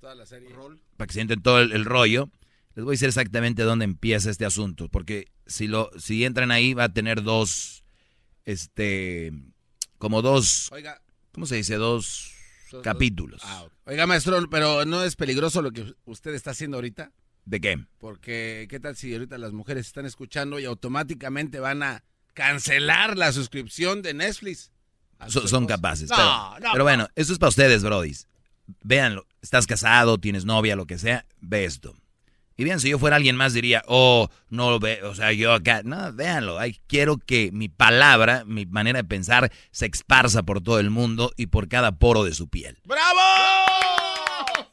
Toda 0.00 0.16
la 0.16 0.26
serie. 0.26 0.48
Para 0.96 1.06
que 1.06 1.12
se 1.12 1.20
avienten 1.20 1.42
todo 1.42 1.60
el 1.60 1.84
rollo. 1.84 2.28
Les 2.74 2.84
voy 2.84 2.92
a 2.92 2.94
decir 2.94 3.08
exactamente 3.08 3.62
dónde 3.62 3.84
empieza 3.84 4.30
este 4.30 4.44
asunto, 4.44 4.88
porque 4.88 5.28
si 5.46 5.68
lo 5.68 5.90
si 5.96 6.24
entran 6.24 6.50
ahí 6.50 6.74
va 6.74 6.84
a 6.84 6.92
tener 6.92 7.22
dos 7.22 7.84
este 8.44 9.32
como 9.98 10.22
dos 10.22 10.72
Oiga, 10.72 11.00
¿cómo 11.30 11.46
se 11.46 11.54
dice? 11.54 11.76
Dos 11.76 12.33
capítulos. 12.82 13.42
Ah, 13.44 13.66
Oiga, 13.86 14.06
maestro, 14.06 14.48
pero 14.50 14.84
no 14.84 15.02
es 15.02 15.16
peligroso 15.16 15.62
lo 15.62 15.72
que 15.72 15.94
usted 16.04 16.34
está 16.34 16.52
haciendo 16.52 16.76
ahorita? 16.76 17.12
¿De 17.44 17.60
qué? 17.60 17.84
Porque 17.98 18.66
qué 18.70 18.80
tal 18.80 18.96
si 18.96 19.12
ahorita 19.12 19.36
las 19.38 19.52
mujeres 19.52 19.86
están 19.86 20.06
escuchando 20.06 20.58
y 20.58 20.64
automáticamente 20.64 21.60
van 21.60 21.82
a 21.82 22.04
cancelar 22.32 23.16
la 23.16 23.32
suscripción 23.32 24.02
de 24.02 24.14
Netflix. 24.14 24.72
son 25.28 25.66
capaces. 25.66 26.10
pero, 26.10 26.72
pero 26.72 26.84
bueno, 26.84 27.08
eso 27.14 27.32
es 27.32 27.38
para 27.38 27.50
ustedes, 27.50 27.82
brodis. 27.82 28.28
Véanlo. 28.82 29.26
Estás 29.42 29.66
casado, 29.66 30.18
tienes 30.18 30.44
novia, 30.46 30.74
lo 30.74 30.86
que 30.86 30.98
sea, 30.98 31.26
ve 31.40 31.66
esto. 31.66 31.94
Y 32.56 32.64
bien, 32.64 32.78
si 32.78 32.90
yo 32.90 32.98
fuera 33.00 33.16
alguien 33.16 33.34
más 33.36 33.52
diría, 33.52 33.82
oh, 33.88 34.28
no 34.48 34.70
lo 34.70 34.78
o 35.08 35.14
sea, 35.14 35.32
yo 35.32 35.52
acá, 35.52 35.82
no, 35.84 36.12
véanlo, 36.12 36.58
Ay, 36.58 36.78
quiero 36.86 37.18
que 37.18 37.50
mi 37.52 37.68
palabra, 37.68 38.44
mi 38.44 38.64
manera 38.64 38.98
de 39.02 39.08
pensar 39.08 39.50
se 39.72 39.86
esparza 39.86 40.44
por 40.44 40.60
todo 40.60 40.78
el 40.78 40.90
mundo 40.90 41.32
y 41.36 41.46
por 41.46 41.68
cada 41.68 41.98
poro 41.98 42.22
de 42.22 42.32
su 42.32 42.48
piel. 42.48 42.78
¡Bravo! 42.84 43.20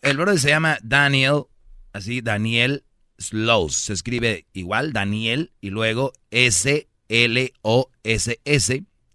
El 0.03 0.17
brother 0.17 0.39
se 0.39 0.49
llama 0.49 0.77
Daniel, 0.83 1.45
así, 1.93 2.21
Daniel 2.21 2.85
Slows, 3.17 3.75
se 3.75 3.93
escribe 3.93 4.45
igual, 4.53 4.93
Daniel, 4.93 5.51
y 5.59 5.71
luego 5.71 6.13
S-L-O-S-S, 6.29 6.83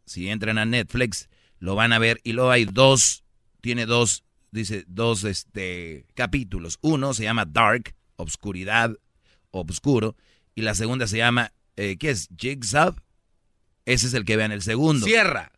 si 0.06 0.28
entran 0.28 0.58
a 0.58 0.64
Netflix, 0.64 1.28
lo 1.58 1.74
van 1.76 1.92
a 1.92 1.98
ver, 1.98 2.20
y 2.24 2.32
luego 2.32 2.50
hay 2.50 2.64
dos, 2.64 3.22
tiene 3.60 3.86
dos, 3.86 4.24
dice, 4.50 4.84
dos, 4.86 5.24
este, 5.24 6.06
capítulos. 6.14 6.78
Uno 6.80 7.14
se 7.14 7.24
llama 7.24 7.44
Dark, 7.44 7.94
obscuridad, 8.16 8.96
obscuro. 9.50 10.16
Y 10.54 10.62
la 10.62 10.74
segunda 10.74 11.06
se 11.06 11.18
llama, 11.18 11.52
eh, 11.76 11.96
¿qué 11.98 12.10
es? 12.10 12.28
Jigsaw. 12.36 12.94
Ese 13.84 14.06
es 14.08 14.14
el 14.14 14.24
que 14.24 14.36
vean 14.36 14.52
el 14.52 14.62
segundo. 14.62 15.06
Sierra. 15.06 15.52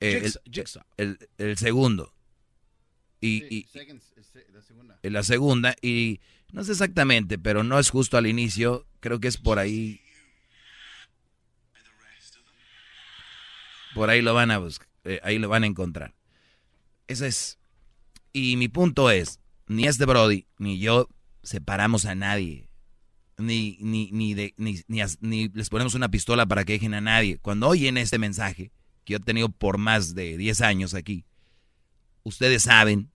Eh, 0.00 0.30
el, 0.96 1.18
El, 1.36 1.56
segundo. 1.58 2.12
Y, 3.20 3.66
la 5.02 5.22
segunda. 5.22 5.76
Y 5.82 6.20
no 6.52 6.64
sé 6.64 6.72
exactamente, 6.72 7.38
pero 7.38 7.62
no 7.62 7.78
es 7.78 7.90
justo 7.90 8.16
al 8.16 8.26
inicio. 8.26 8.86
Creo 9.00 9.20
que 9.20 9.28
es 9.28 9.36
por 9.36 9.58
ahí. 9.58 10.00
Por 13.94 14.08
ahí 14.08 14.22
lo 14.22 14.34
van 14.34 14.50
a 14.50 14.58
buscar. 14.58 14.88
Eh, 15.04 15.20
ahí 15.22 15.38
lo 15.38 15.48
van 15.48 15.64
a 15.64 15.66
encontrar. 15.66 16.14
Eso 17.06 17.26
es. 17.26 17.58
Y 18.32 18.56
mi 18.56 18.68
punto 18.68 19.10
es, 19.10 19.40
ni 19.66 19.86
este 19.86 20.04
Brody, 20.06 20.46
ni 20.58 20.78
yo 20.78 21.08
separamos 21.42 22.04
a 22.04 22.14
nadie. 22.14 22.68
Ni, 23.38 23.78
ni, 23.80 24.10
ni, 24.12 24.34
de, 24.34 24.54
ni, 24.58 24.80
ni, 25.20 25.48
les 25.48 25.70
ponemos 25.70 25.94
una 25.94 26.10
pistola 26.10 26.44
para 26.46 26.64
que 26.64 26.74
dejen 26.74 26.94
a 26.94 27.00
nadie. 27.00 27.38
Cuando 27.38 27.68
oyen 27.68 27.96
este 27.96 28.18
mensaje, 28.18 28.70
que 29.04 29.14
yo 29.14 29.16
he 29.16 29.20
tenido 29.20 29.48
por 29.48 29.78
más 29.78 30.14
de 30.14 30.36
10 30.36 30.60
años 30.60 30.94
aquí, 30.94 31.24
ustedes 32.22 32.64
saben 32.64 33.10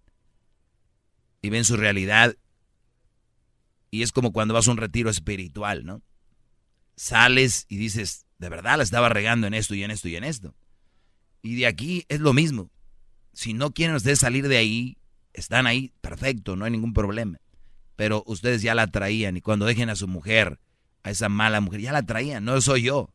y 1.42 1.50
ven 1.50 1.64
su 1.64 1.78
realidad. 1.78 2.36
Y 3.92 4.02
es 4.02 4.12
como 4.12 4.34
cuando 4.34 4.54
vas 4.54 4.68
a 4.68 4.72
un 4.72 4.78
retiro 4.78 5.12
espiritual, 5.12 5.86
¿no? 5.86 6.02
Sales 6.96 7.66
y 7.70 7.78
dices, 7.78 8.26
de 8.40 8.50
verdad 8.50 8.78
la 8.78 8.84
estaba 8.84 9.10
regando 9.10 9.46
en 9.46 9.54
esto 9.54 9.76
y 9.76 9.84
en 9.84 9.92
esto 9.92 10.10
y 10.10 10.16
en 10.16 10.24
esto. 10.24 10.56
Y 11.44 11.56
de 11.56 11.68
aquí 11.68 12.06
es 12.10 12.20
lo 12.20 12.34
mismo. 12.34 12.72
Si 13.32 13.54
no 13.54 13.72
quieren 13.72 13.96
ustedes 13.96 14.20
salir 14.20 14.48
de 14.48 14.58
ahí, 14.58 14.98
están 15.34 15.68
ahí, 15.68 15.94
perfecto, 16.02 16.56
no 16.56 16.66
hay 16.66 16.72
ningún 16.72 16.94
problema 16.94 17.40
pero 17.96 18.24
ustedes 18.26 18.62
ya 18.62 18.76
la 18.76 18.88
traían 18.88 19.38
y 19.38 19.42
cuando 19.42 19.66
dejen 19.66 19.90
a 19.90 19.96
su 19.96 20.08
mujer, 20.08 20.60
a 21.04 21.12
esa 21.12 21.30
mala 21.30 21.62
mujer, 21.62 21.82
ya 21.82 21.92
la 21.92 22.04
traían, 22.04 22.44
no 22.46 22.60
soy 22.62 22.84
yo. 22.84 23.10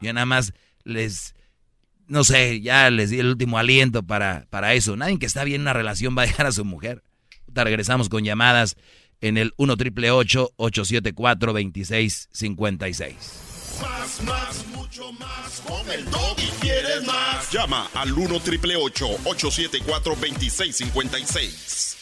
Yo 0.00 0.12
nada 0.12 0.26
más 0.26 0.52
les, 0.84 1.34
no 2.06 2.24
sé, 2.24 2.60
ya 2.60 2.90
les 2.90 3.10
di 3.10 3.18
el 3.20 3.28
último 3.28 3.58
aliento 3.58 4.02
para, 4.02 4.46
para 4.50 4.74
eso. 4.74 4.96
Nadie 4.96 5.18
que 5.18 5.26
está 5.26 5.44
bien 5.44 5.56
en 5.56 5.62
una 5.62 5.72
relación 5.72 6.16
va 6.16 6.22
a 6.22 6.26
dejar 6.26 6.46
a 6.46 6.52
su 6.52 6.64
mujer. 6.64 7.02
Te 7.52 7.64
regresamos 7.64 8.08
con 8.08 8.24
llamadas 8.24 8.76
en 9.20 9.36
el 9.38 9.52
1 9.56 9.76
triple 9.76 10.10
874 10.10 11.52
2656. 11.52 13.44
Más, 13.80 14.22
más, 14.22 14.66
mucho 14.68 15.12
más. 15.12 15.62
Con 15.66 15.90
el 15.90 16.04
y 16.38 16.50
quieres 16.60 17.04
más. 17.06 17.50
Llama 17.50 17.88
al 17.94 18.12
1 18.12 18.40
triple 18.40 18.76
874 18.76 20.14
2656. 20.14 21.93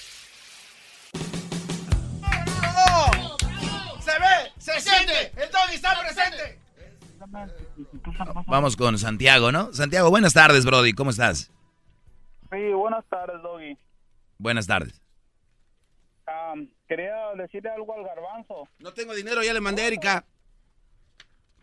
Está 5.74 5.98
presente! 6.00 6.60
Vamos 8.46 8.76
con 8.76 8.98
Santiago, 8.98 9.52
¿no? 9.52 9.72
Santiago, 9.72 10.10
buenas 10.10 10.34
tardes, 10.34 10.64
Brody. 10.64 10.92
¿Cómo 10.92 11.10
estás? 11.10 11.50
Sí, 12.50 12.72
buenas 12.72 13.04
tardes, 13.06 13.40
Doggy. 13.42 13.78
Buenas 14.38 14.66
tardes. 14.66 15.00
quería 16.88 17.14
decirle 17.36 17.70
algo 17.70 17.94
al 17.94 18.04
garbanzo. 18.04 18.68
No 18.78 18.92
tengo 18.92 19.14
dinero, 19.14 19.42
ya 19.42 19.54
le 19.54 19.60
mandé 19.60 19.82
a 19.82 19.86
Erika. 19.86 20.24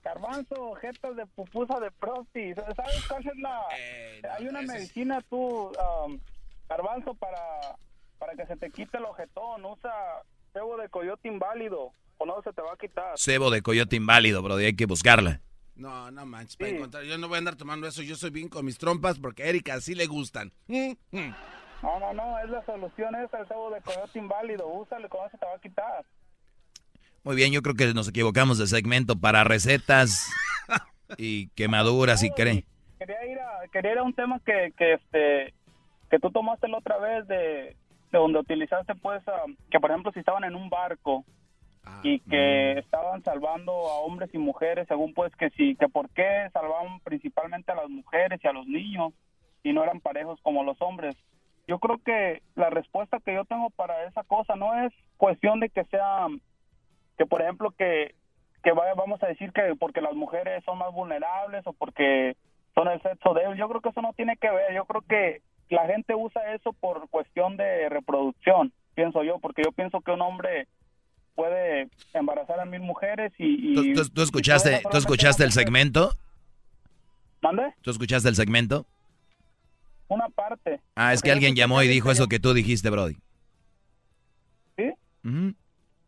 Garbanzo, 0.01 0.73
jetas 0.75 1.15
de 1.15 1.25
pupusa 1.27 1.79
de 1.79 1.91
prosti. 1.91 2.53
¿Sabes 2.55 3.05
cuál 3.07 3.27
es 3.27 3.37
la...? 3.37 3.61
Eh, 3.77 4.21
hay 4.37 4.47
una 4.47 4.61
medicina 4.61 5.21
tú, 5.29 5.71
garbanzo, 6.69 7.13
para, 7.15 7.41
para 8.17 8.33
que 8.33 8.45
se 8.47 8.55
te 8.55 8.71
quite 8.71 8.97
el 8.97 9.05
ojetón. 9.05 9.65
Usa 9.65 9.91
cebo 10.53 10.77
de 10.77 10.89
coyote 10.89 11.27
inválido 11.27 11.93
o 12.19 12.25
no 12.25 12.41
se 12.43 12.53
te 12.53 12.61
va 12.61 12.73
a 12.73 12.77
quitar. 12.77 13.17
Cebo 13.17 13.49
de 13.49 13.61
coyote 13.61 13.95
inválido, 13.95 14.43
bro, 14.43 14.55
hay 14.55 14.75
que 14.75 14.85
buscarla. 14.85 15.41
No, 15.75 16.11
no 16.11 16.25
manches, 16.25 16.57
para 16.57 16.71
encontrar. 16.71 17.03
Yo 17.03 17.17
no 17.17 17.27
voy 17.27 17.35
a 17.35 17.39
andar 17.39 17.55
tomando 17.55 17.87
eso, 17.87 18.03
yo 18.03 18.15
soy 18.15 18.29
bien 18.29 18.49
con 18.49 18.65
mis 18.65 18.77
trompas 18.77 19.17
porque 19.17 19.43
a 19.43 19.45
Erika 19.47 19.79
sí 19.79 19.95
le 19.95 20.05
gustan. 20.07 20.51
Mm, 20.67 20.91
mm. 21.11 21.35
No, 21.81 21.99
no, 21.99 22.13
no, 22.13 22.37
es 22.39 22.49
la 22.49 22.63
solución 22.65 23.15
esa, 23.15 23.39
el 23.39 23.47
cebo 23.47 23.71
de 23.71 23.81
coyote 23.81 24.19
inválido, 24.19 24.67
úsale, 24.67 25.07
con 25.07 25.25
eso 25.25 25.37
te 25.37 25.45
va 25.45 25.55
a 25.55 25.59
quitar. 25.59 26.05
Muy 27.23 27.37
bien, 27.37 27.53
yo 27.53 27.61
creo 27.61 27.75
que 27.75 27.93
nos 27.93 28.09
equivocamos 28.09 28.57
de 28.57 28.67
segmento 28.67 29.17
para 29.17 29.45
recetas 29.45 30.29
y 31.17 31.47
quemaduras 31.49 32.23
y 32.23 32.31
creen. 32.31 32.65
Quería 32.97 33.25
ir 33.25 33.39
a, 33.39 33.67
quería 33.71 33.93
ir 33.93 33.97
a 33.99 34.03
un 34.03 34.13
tema 34.13 34.41
que, 34.45 34.73
que, 34.77 34.93
este, 34.93 35.53
que 36.09 36.19
tú 36.19 36.29
tomaste 36.31 36.67
la 36.67 36.79
otra 36.79 36.97
vez 36.97 37.25
de, 37.27 37.77
donde 38.11 38.39
utilizaste 38.39 38.95
pues, 38.95 39.21
que 39.69 39.79
por 39.79 39.91
ejemplo 39.91 40.11
si 40.11 40.19
estaban 40.19 40.43
en 40.43 40.55
un 40.55 40.69
barco 40.69 41.23
Ah, 41.85 42.01
y 42.03 42.19
que 42.19 42.79
estaban 42.79 43.23
salvando 43.23 43.71
a 43.71 43.99
hombres 43.99 44.29
y 44.33 44.37
mujeres 44.37 44.87
según 44.87 45.13
pues 45.13 45.35
que 45.35 45.49
sí, 45.51 45.75
que 45.75 45.87
por 45.87 46.09
qué 46.09 46.49
salvaban 46.51 46.99
principalmente 47.01 47.71
a 47.71 47.75
las 47.75 47.89
mujeres 47.89 48.39
y 48.43 48.47
a 48.47 48.53
los 48.53 48.67
niños 48.67 49.13
y 49.63 49.73
no 49.73 49.83
eran 49.83 50.01
parejos 50.01 50.39
como 50.41 50.63
los 50.63 50.81
hombres. 50.81 51.15
Yo 51.67 51.79
creo 51.79 51.99
que 52.03 52.41
la 52.55 52.69
respuesta 52.69 53.19
que 53.19 53.33
yo 53.33 53.45
tengo 53.45 53.69
para 53.69 54.05
esa 54.05 54.23
cosa 54.23 54.55
no 54.55 54.85
es 54.85 54.93
cuestión 55.17 55.59
de 55.59 55.69
que 55.69 55.83
sea, 55.85 56.27
que 57.17 57.25
por 57.25 57.41
ejemplo 57.41 57.71
que, 57.71 58.15
que 58.63 58.71
vaya, 58.71 58.93
vamos 58.95 59.21
a 59.23 59.27
decir 59.27 59.51
que 59.53 59.75
porque 59.79 60.01
las 60.01 60.15
mujeres 60.15 60.63
son 60.65 60.79
más 60.79 60.91
vulnerables 60.91 61.65
o 61.67 61.73
porque 61.73 62.35
son 62.73 62.87
el 62.87 63.01
sexo 63.01 63.33
débil, 63.33 63.57
yo 63.57 63.69
creo 63.69 63.81
que 63.81 63.89
eso 63.89 64.01
no 64.01 64.13
tiene 64.13 64.37
que 64.37 64.49
ver, 64.49 64.73
yo 64.73 64.85
creo 64.85 65.01
que 65.01 65.41
la 65.69 65.85
gente 65.85 66.15
usa 66.15 66.53
eso 66.53 66.73
por 66.73 67.09
cuestión 67.09 67.57
de 67.57 67.89
reproducción, 67.89 68.71
pienso 68.95 69.23
yo, 69.23 69.39
porque 69.39 69.61
yo 69.63 69.71
pienso 69.71 70.01
que 70.01 70.11
un 70.11 70.21
hombre 70.21 70.67
puede 71.39 71.87
embarazar 72.13 72.59
a 72.59 72.65
mil 72.65 72.81
mujeres 72.81 73.31
y... 73.37 73.73
¿Tú, 73.73 74.21
escuchaste, 74.21 74.81
¿tú 74.91 74.97
escuchaste 74.97 75.45
el 75.45 75.53
segmento? 75.53 76.11
¿Dónde? 77.41 77.73
¿Tú 77.81 77.91
escuchaste 77.91 78.27
el 78.27 78.35
segmento? 78.35 78.85
Una 80.09 80.27
parte. 80.27 80.81
Ah, 80.95 81.13
es 81.13 81.21
que 81.21 81.31
alguien 81.31 81.55
llamó 81.55 81.81
y 81.81 81.87
dijo 81.87 82.11
eso 82.11 82.27
que 82.27 82.39
tú 82.39 82.53
dijiste, 82.53 82.89
Brody. 82.89 83.15
¿Sí? 84.75 84.93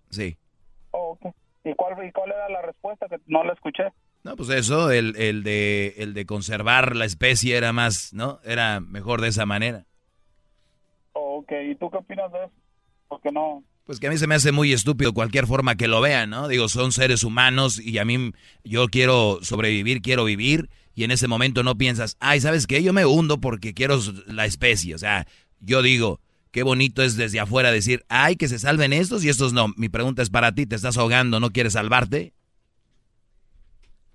Sí. 0.09 0.37
Oh, 0.91 1.17
¿y, 1.63 1.73
cuál, 1.75 2.05
¿Y 2.05 2.11
cuál 2.11 2.31
era 2.31 2.49
la 2.49 2.63
respuesta? 2.63 3.07
Que 3.07 3.17
no 3.27 3.45
la 3.45 3.53
escuché. 3.53 3.85
No, 4.25 4.35
pues 4.35 4.49
eso, 4.49 4.91
el, 4.91 5.15
el, 5.15 5.43
de, 5.43 5.93
el 5.99 6.13
de 6.13 6.25
conservar 6.25 6.93
la 6.93 7.05
especie 7.05 7.55
era 7.55 7.71
más, 7.71 8.13
¿no? 8.13 8.41
Era 8.43 8.81
mejor 8.81 9.21
de 9.21 9.29
esa 9.29 9.45
manera. 9.45 9.85
Ok, 11.13 11.53
¿y 11.69 11.75
tú 11.75 11.89
qué 11.89 11.99
opinas 11.99 12.29
de 12.33 12.39
eso? 12.39 12.53
¿Por 13.07 13.21
qué 13.21 13.31
no? 13.31 13.63
Pues 13.91 13.99
que 13.99 14.07
a 14.07 14.09
mí 14.09 14.17
se 14.17 14.25
me 14.25 14.35
hace 14.35 14.53
muy 14.53 14.71
estúpido 14.71 15.11
cualquier 15.11 15.47
forma 15.47 15.75
que 15.75 15.89
lo 15.89 15.99
vean, 15.99 16.29
¿no? 16.29 16.47
Digo, 16.47 16.69
son 16.69 16.93
seres 16.93 17.25
humanos 17.25 17.77
y 17.77 17.97
a 17.97 18.05
mí 18.05 18.31
yo 18.63 18.87
quiero 18.87 19.39
sobrevivir, 19.41 20.01
quiero 20.01 20.23
vivir 20.23 20.69
y 20.95 21.03
en 21.03 21.11
ese 21.11 21.27
momento 21.27 21.61
no 21.61 21.77
piensas, 21.77 22.15
ay, 22.21 22.39
¿sabes 22.39 22.67
qué? 22.67 22.81
Yo 22.81 22.93
me 22.93 23.05
hundo 23.05 23.41
porque 23.41 23.73
quiero 23.73 23.99
la 24.27 24.45
especie. 24.45 24.95
O 24.95 24.97
sea, 24.97 25.27
yo 25.59 25.81
digo, 25.81 26.21
qué 26.51 26.63
bonito 26.63 27.03
es 27.03 27.17
desde 27.17 27.41
afuera 27.41 27.69
decir, 27.69 28.05
ay, 28.07 28.37
que 28.37 28.47
se 28.47 28.59
salven 28.59 28.93
estos 28.93 29.25
y 29.25 29.29
estos 29.29 29.51
no. 29.51 29.67
Mi 29.75 29.89
pregunta 29.89 30.21
es 30.21 30.29
para 30.29 30.53
ti, 30.53 30.65
¿te 30.65 30.77
estás 30.77 30.95
ahogando? 30.97 31.41
¿No 31.41 31.49
quieres 31.49 31.73
salvarte? 31.73 32.31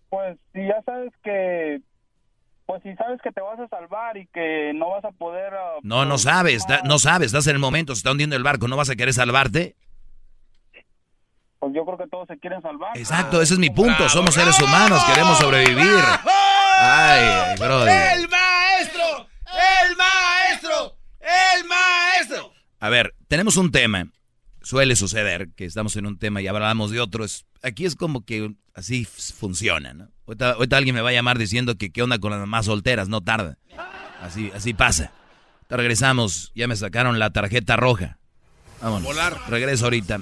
Pues 0.09 0.38
si 0.54 0.61
ya 0.61 0.80
sabes 0.87 1.12
que, 1.23 1.83
pues 2.66 2.82
si 2.82 2.94
sabes 2.96 3.20
que 3.23 3.30
te 3.30 3.40
vas 3.40 3.58
a 3.61 3.68
salvar 3.68 4.16
y 4.16 4.26
que 4.26 4.73
no 4.75 4.90
vas 4.90 5.04
a 5.04 5.12
poder... 5.12 5.52
Uh, 5.52 5.80
no, 5.82 6.04
no 6.04 6.11
pues, 6.11 6.23
sabes, 6.23 6.64
no 6.85 6.99
sabes, 6.99 7.26
estás 7.26 7.46
en 7.46 7.54
el 7.54 7.61
momento, 7.61 7.94
se 7.94 8.00
está 8.00 8.11
hundiendo 8.11 8.37
el 8.37 8.42
barco, 8.42 8.68
¿no 8.68 8.76
vas 8.76 8.90
a 8.90 8.96
querer 8.96 9.14
salvarte? 9.14 9.76
Pues 11.58 11.73
yo 11.75 11.85
creo 11.85 11.96
que 11.96 12.08
todos 12.08 12.26
se 12.28 12.38
quieren 12.38 12.61
salvar. 12.62 12.96
Exacto, 12.99 13.40
ese 13.40 13.54
es 13.54 13.61
mi 13.61 13.70
punto, 13.70 14.08
somos 14.08 14.35
seres 14.35 14.61
humanos, 14.61 15.02
queremos 15.04 15.38
sobrevivir. 15.38 16.04
Ay, 16.78 17.56
brother. 17.58 18.18
¡El 18.18 18.28
maestro! 18.28 19.28
¡El 19.46 19.96
maestro! 19.96 20.96
¡El 21.20 21.64
maestro! 21.64 22.52
A 22.80 22.88
ver, 22.90 23.14
tenemos 23.28 23.56
un 23.56 23.70
tema 23.70 24.11
suele 24.66 24.96
suceder 24.96 25.50
que 25.54 25.64
estamos 25.64 25.94
en 25.94 26.06
un 26.06 26.18
tema 26.18 26.42
y 26.42 26.49
hablamos 26.49 26.90
de 26.90 26.99
otros. 27.00 27.46
Aquí 27.62 27.85
es 27.85 27.94
como 27.94 28.25
que 28.25 28.52
así 28.75 29.04
funciona, 29.04 29.94
¿no? 29.94 30.08
Ahorita, 30.26 30.76
alguien 30.76 30.95
me 30.95 31.00
va 31.00 31.11
a 31.11 31.12
llamar 31.12 31.38
diciendo 31.38 31.76
que 31.76 31.90
qué 31.90 32.02
onda 32.02 32.18
con 32.18 32.30
las 32.30 32.40
mamás 32.40 32.66
solteras, 32.66 33.09
no 33.09 33.21
tarda. 33.21 33.59
Así, 34.21 34.50
así 34.54 34.75
pasa. 34.75 35.12
Te 35.68 35.76
regresamos, 35.76 36.52
ya 36.54 36.68
me 36.68 36.76
sacaron 36.76 37.18
la 37.18 37.30
tarjeta 37.30 37.76
roja. 37.76 38.18
Vámonos. 38.80 39.04
Volar. 39.04 39.40
Regreso 39.49 39.85
ahorita. 39.85 40.21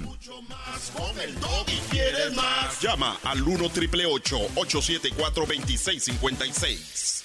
Llama 2.81 3.17
al 3.23 3.41
1 3.41 3.69
triple 3.69 4.05
874 4.05 5.45
2656. 5.45 7.23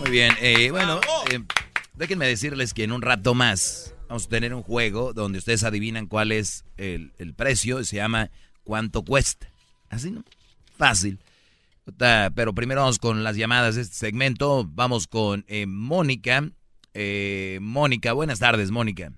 Muy 0.00 0.10
bien, 0.10 0.34
eh, 0.40 0.70
bueno, 0.70 1.00
eh, 1.30 1.40
Déjenme 2.02 2.26
decirles 2.26 2.74
que 2.74 2.84
en 2.84 2.90
un 2.90 3.00
rato 3.00 3.32
más 3.32 3.94
vamos 4.08 4.26
a 4.26 4.28
tener 4.28 4.54
un 4.54 4.62
juego 4.62 5.12
donde 5.12 5.38
ustedes 5.38 5.62
adivinan 5.62 6.06
cuál 6.06 6.32
es 6.32 6.64
el, 6.76 7.12
precio. 7.36 7.84
Se 7.84 7.96
llama 7.96 8.30
¿Cuánto 8.64 9.02
cuesta? 9.02 9.46
Así, 9.90 10.10
¿no? 10.10 10.22
Fácil. 10.76 11.18
Pero 12.34 12.54
primero 12.54 12.80
vamos 12.82 12.98
con 12.98 13.24
las 13.24 13.36
llamadas 13.36 13.74
de 13.74 13.82
este 13.82 13.94
segmento. 13.94 14.64
Vamos 14.68 15.06
con 15.06 15.44
eh, 15.48 15.66
Mónica. 15.66 16.42
Eh, 16.94 17.58
Mónica, 17.60 18.12
buenas 18.12 18.38
tardes, 18.38 18.70
Mónica. 18.70 19.12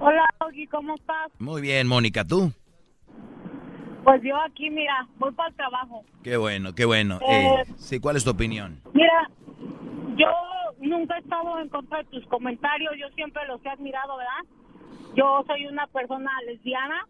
Hola, 0.00 0.24
Doggy, 0.40 0.66
¿cómo 0.66 0.94
estás? 0.94 1.30
Muy 1.38 1.60
bien, 1.60 1.86
Mónica, 1.86 2.24
¿tú? 2.24 2.52
Pues 4.04 4.20
yo 4.22 4.36
aquí, 4.40 4.68
mira, 4.68 5.06
voy 5.18 5.32
para 5.32 5.48
el 5.48 5.54
trabajo. 5.54 6.04
Qué 6.24 6.36
bueno, 6.36 6.74
qué 6.74 6.84
bueno. 6.84 7.20
Eh, 7.28 7.64
sí, 7.76 8.00
¿cuál 8.00 8.16
es 8.16 8.24
tu 8.24 8.30
opinión? 8.30 8.80
Mira, 8.92 9.30
yo 10.16 10.28
nunca 10.80 11.16
he 11.16 11.20
estado 11.20 11.58
en 11.60 11.68
contra 11.68 11.98
de 11.98 12.04
tus 12.04 12.26
comentarios, 12.26 12.92
yo 12.98 13.08
siempre 13.14 13.46
los 13.46 13.64
he 13.64 13.68
admirado, 13.68 14.16
¿verdad? 14.16 14.42
Yo 15.14 15.44
soy 15.46 15.66
una 15.66 15.86
persona 15.86 16.30
lesbiana, 16.46 17.06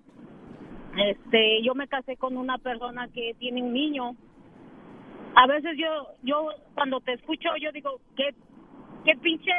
este, 0.97 1.63
yo 1.63 1.75
me 1.75 1.89
casé 1.89 2.17
con 2.17 2.37
una 2.37 2.59
persona 2.59 3.09
que 3.09 3.35
tiene 3.39 3.63
un 3.63 3.73
niño. 3.73 4.17
A 5.35 5.47
veces 5.47 5.73
yo, 5.79 6.09
yo 6.23 6.49
cuando 6.75 7.01
te 7.01 7.15
escucho, 7.15 7.49
yo 7.61 7.73
digo, 7.73 8.01
qué, 8.17 8.35
qué 9.05 9.17
pinche... 9.17 9.53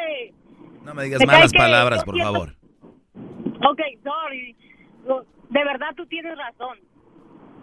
No 0.84 0.94
me 0.94 1.04
digas 1.04 1.26
malas 1.26 1.54
palabras, 1.54 2.04
por 2.04 2.18
favor. 2.18 2.56
Ok, 3.16 3.80
sorry. 4.04 4.56
De 5.50 5.64
verdad 5.64 5.96
tú 5.96 6.06
tienes 6.06 6.38
razón. 6.38 6.80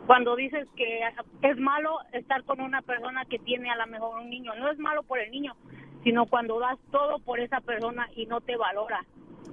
Cuando 0.06 0.35
dices 0.35 0.66
que 0.76 1.00
es 1.42 1.59
malo 1.59 1.98
estar 2.12 2.42
con 2.44 2.61
una 2.61 2.83
persona 2.83 3.24
que 3.26 3.38
tiene 3.38 3.70
a 3.70 3.76
lo 3.76 3.87
mejor 3.87 4.18
un 4.18 4.30
niño. 4.30 4.52
No 4.56 4.70
es 4.70 4.78
malo 4.78 5.02
por 5.04 5.20
el 5.20 5.30
niño, 5.30 5.54
sino 6.02 6.26
cuando 6.26 6.59
das 6.59 6.78
todo 6.90 7.18
por 7.20 7.38
esa 7.38 7.61
persona 7.61 8.09
y 8.16 8.26
no 8.26 8.40
te 8.40 8.56
valora. 8.56 9.04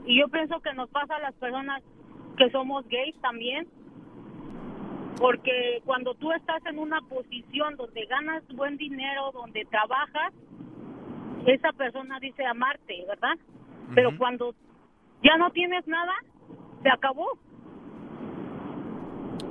Y 0.06 0.19
yo 0.19 0.30
pienso 0.30 0.60
que 0.62 0.73
nos 0.73 0.89
pasa 0.89 1.17
a 1.17 1.19
las 1.19 1.36
personas 1.36 1.84
que 2.38 2.49
somos 2.51 2.88
gays 2.88 3.19
también, 3.21 3.67
porque 5.17 5.82
cuando 5.86 6.13
tú 6.15 6.32
estás 6.32 6.65
en 6.65 6.80
una 6.80 7.01
posición 7.01 7.75
donde 7.75 8.06
ganas 8.06 8.43
buen 8.49 8.77
dinero, 8.77 9.32
donde 9.34 9.65
trabajas, 9.65 10.34
esa 11.45 11.71
persona 11.73 12.19
dice 12.19 12.45
amarte, 12.45 13.06
¿verdad? 13.08 13.38
Pero 13.95 14.17
cuando 14.17 14.53
ya 15.23 15.38
no 15.38 15.49
tienes 15.51 15.88
nada, 15.88 16.13
se 16.84 16.89
acabó. 16.89 17.39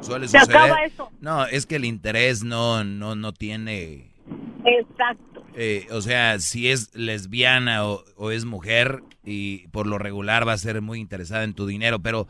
Suele 0.00 0.28
se 0.28 0.38
acaba 0.38 0.84
eso. 0.84 1.10
No, 1.20 1.46
es 1.46 1.66
que 1.66 1.76
el 1.76 1.84
interés 1.84 2.44
no, 2.44 2.84
no, 2.84 3.14
no 3.14 3.32
tiene. 3.32 4.12
Exacto. 4.64 5.42
Eh, 5.54 5.86
o 5.90 6.02
sea, 6.02 6.38
si 6.38 6.70
es 6.70 6.94
lesbiana 6.94 7.86
o, 7.86 8.30
es 8.30 8.44
mujer 8.44 9.02
y 9.24 9.68
por 9.68 9.86
lo 9.86 9.98
regular 9.98 10.46
va 10.46 10.52
a 10.52 10.58
ser 10.58 10.82
muy 10.82 11.00
interesada 11.00 11.44
en 11.44 11.54
tu 11.54 11.66
dinero, 11.66 12.00
pero 12.00 12.28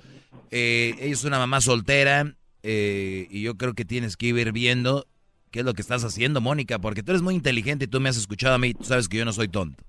eh, 0.50 0.94
ella 1.00 1.12
es 1.12 1.24
una 1.24 1.38
mamá 1.38 1.60
soltera 1.60 2.36
eh, 2.68 3.28
y 3.30 3.42
yo 3.42 3.56
creo 3.56 3.74
que 3.74 3.84
tienes 3.84 4.16
que 4.16 4.26
ir 4.26 4.52
viendo 4.52 5.06
qué 5.52 5.60
es 5.60 5.64
lo 5.64 5.72
que 5.72 5.82
estás 5.82 6.02
haciendo, 6.04 6.40
Mónica, 6.40 6.80
porque 6.80 7.04
tú 7.04 7.12
eres 7.12 7.22
muy 7.22 7.34
inteligente 7.34 7.84
y 7.84 7.88
tú 7.88 8.00
me 8.00 8.08
has 8.08 8.16
escuchado 8.16 8.56
a 8.56 8.58
mí, 8.58 8.74
tú 8.74 8.82
sabes 8.82 9.08
que 9.08 9.18
yo 9.18 9.24
no 9.24 9.32
soy 9.32 9.46
tonto. 9.46 9.84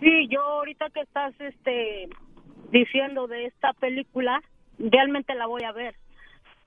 Sí, 0.00 0.28
yo 0.28 0.42
ahorita 0.42 0.90
que 0.90 1.00
estás 1.00 1.34
este 1.40 2.10
diciendo 2.70 3.26
de 3.26 3.46
esta 3.46 3.72
película, 3.72 4.42
realmente 4.78 5.34
la 5.34 5.46
voy 5.46 5.62
a 5.62 5.72
ver 5.72 5.94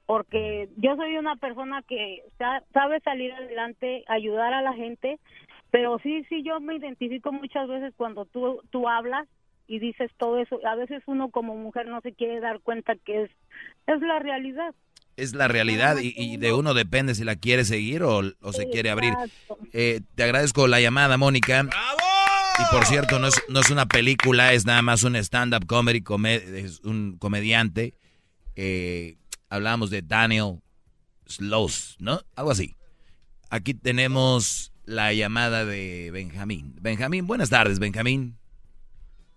porque 0.07 0.69
yo 0.77 0.95
soy 0.95 1.17
una 1.17 1.35
persona 1.35 1.83
que 1.83 2.23
sabe 2.73 2.99
salir 3.01 3.31
adelante, 3.33 4.05
ayudar 4.07 4.53
a 4.53 4.61
la 4.61 4.73
gente, 4.73 5.19
pero 5.69 5.99
sí, 5.99 6.23
sí, 6.29 6.43
yo 6.43 6.59
me 6.61 6.77
identifico 6.77 7.31
muchas 7.31 7.67
veces 7.67 7.93
cuando 7.95 8.25
tú, 8.25 8.61
tú 8.71 8.87
hablas 8.87 9.27
y 9.67 9.79
dices 9.79 10.11
todo 10.17 10.39
eso. 10.39 10.59
A 10.65 10.75
veces 10.75 11.03
uno 11.05 11.29
como 11.29 11.55
mujer 11.55 11.87
no 11.87 12.01
se 12.01 12.13
quiere 12.13 12.39
dar 12.39 12.61
cuenta 12.61 12.95
que 12.95 13.23
es, 13.23 13.31
es 13.87 14.01
la 14.01 14.19
realidad. 14.19 14.73
Es 15.17 15.33
la 15.33 15.47
realidad 15.47 15.97
y, 15.99 16.37
de 16.37 16.53
uno 16.53 16.75
depende 16.75 17.15
si 17.15 17.23
la 17.23 17.35
quiere 17.35 17.65
seguir 17.65 18.03
o, 18.03 18.23
se 18.51 18.69
quiere 18.69 18.91
abrir. 18.91 19.13
Eh, 19.73 20.01
te 20.13 20.23
agradezco 20.23 20.67
la 20.67 20.79
llamada, 20.79 21.17
Mónica. 21.17 21.67
Y 22.59 22.75
por 22.75 22.85
cierto, 22.85 23.17
no 23.17 23.27
es, 23.27 23.41
no 23.49 23.59
es 23.59 23.71
una 23.71 23.87
película, 23.87 24.53
es 24.53 24.65
nada 24.65 24.81
más 24.83 25.03
un 25.03 25.15
stand-up 25.15 25.65
comedy, 25.65 26.03
es 26.55 26.81
un 26.81 27.17
comediante. 27.17 27.95
Eh, 28.55 29.17
hablábamos 29.49 29.89
de 29.89 30.03
Daniel 30.03 30.59
Sloss, 31.25 31.97
¿no? 31.99 32.21
Algo 32.35 32.51
así. 32.51 32.75
Aquí 33.49 33.73
tenemos 33.73 34.71
la 34.85 35.13
llamada 35.13 35.65
de 35.65 36.09
Benjamín. 36.11 36.75
Benjamín, 36.79 37.27
buenas 37.27 37.49
tardes, 37.49 37.79
Benjamín. 37.79 38.37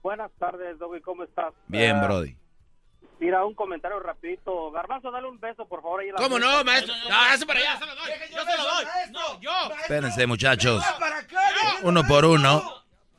Buenas 0.03 0.31
tardes, 0.39 0.79
Dobby, 0.79 1.01
¿cómo 1.01 1.25
estás? 1.25 1.53
Bien, 1.67 1.99
uh, 1.99 2.05
Brody. 2.05 2.37
Mira, 3.19 3.45
un 3.45 3.55
comentario 3.55 4.01
rapidito. 4.01 4.71
Garbanzo, 4.71 5.11
dale 5.11 5.29
un 5.29 5.39
beso, 5.39 5.67
por 5.67 5.83
favor. 5.83 6.01
Ahí 6.01 6.11
¿Cómo 6.17 6.39
no, 6.39 6.65
maestro? 6.65 6.95
No, 6.95 7.47
para 7.47 7.61
allá. 7.61 7.79
Yo 8.31 8.43
se 8.43 8.57
lo 8.57 8.65
doy. 8.65 8.85
No, 9.13 9.41
yo. 9.41 9.51
Espérense, 9.83 10.27
muchachos. 10.27 10.83
Uno 11.83 12.03
por 12.05 12.25
uno. 12.25 12.63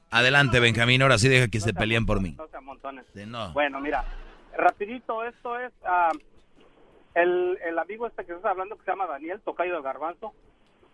Adelante, 0.09 0.59
Benjamín. 0.59 1.03
Ahora 1.03 1.19
sí 1.19 1.29
deja 1.29 1.49
que 1.49 1.59
se 1.59 1.73
peleen 1.73 2.07
por 2.07 2.19
mí. 2.19 2.35
No. 3.27 3.53
Bueno, 3.53 3.79
mira. 3.79 4.03
Rapidito, 4.57 5.23
esto 5.23 5.59
es... 5.59 5.71
Uh, 5.83 6.17
el, 7.13 7.57
el 7.63 7.77
amigo 7.77 8.07
este 8.07 8.25
que 8.25 8.31
estás 8.33 8.51
hablando, 8.51 8.77
que 8.77 8.85
se 8.85 8.91
llama 8.91 9.05
Daniel, 9.05 9.41
tocayo 9.41 9.75
de 9.75 9.81
Garbanzo, 9.81 10.33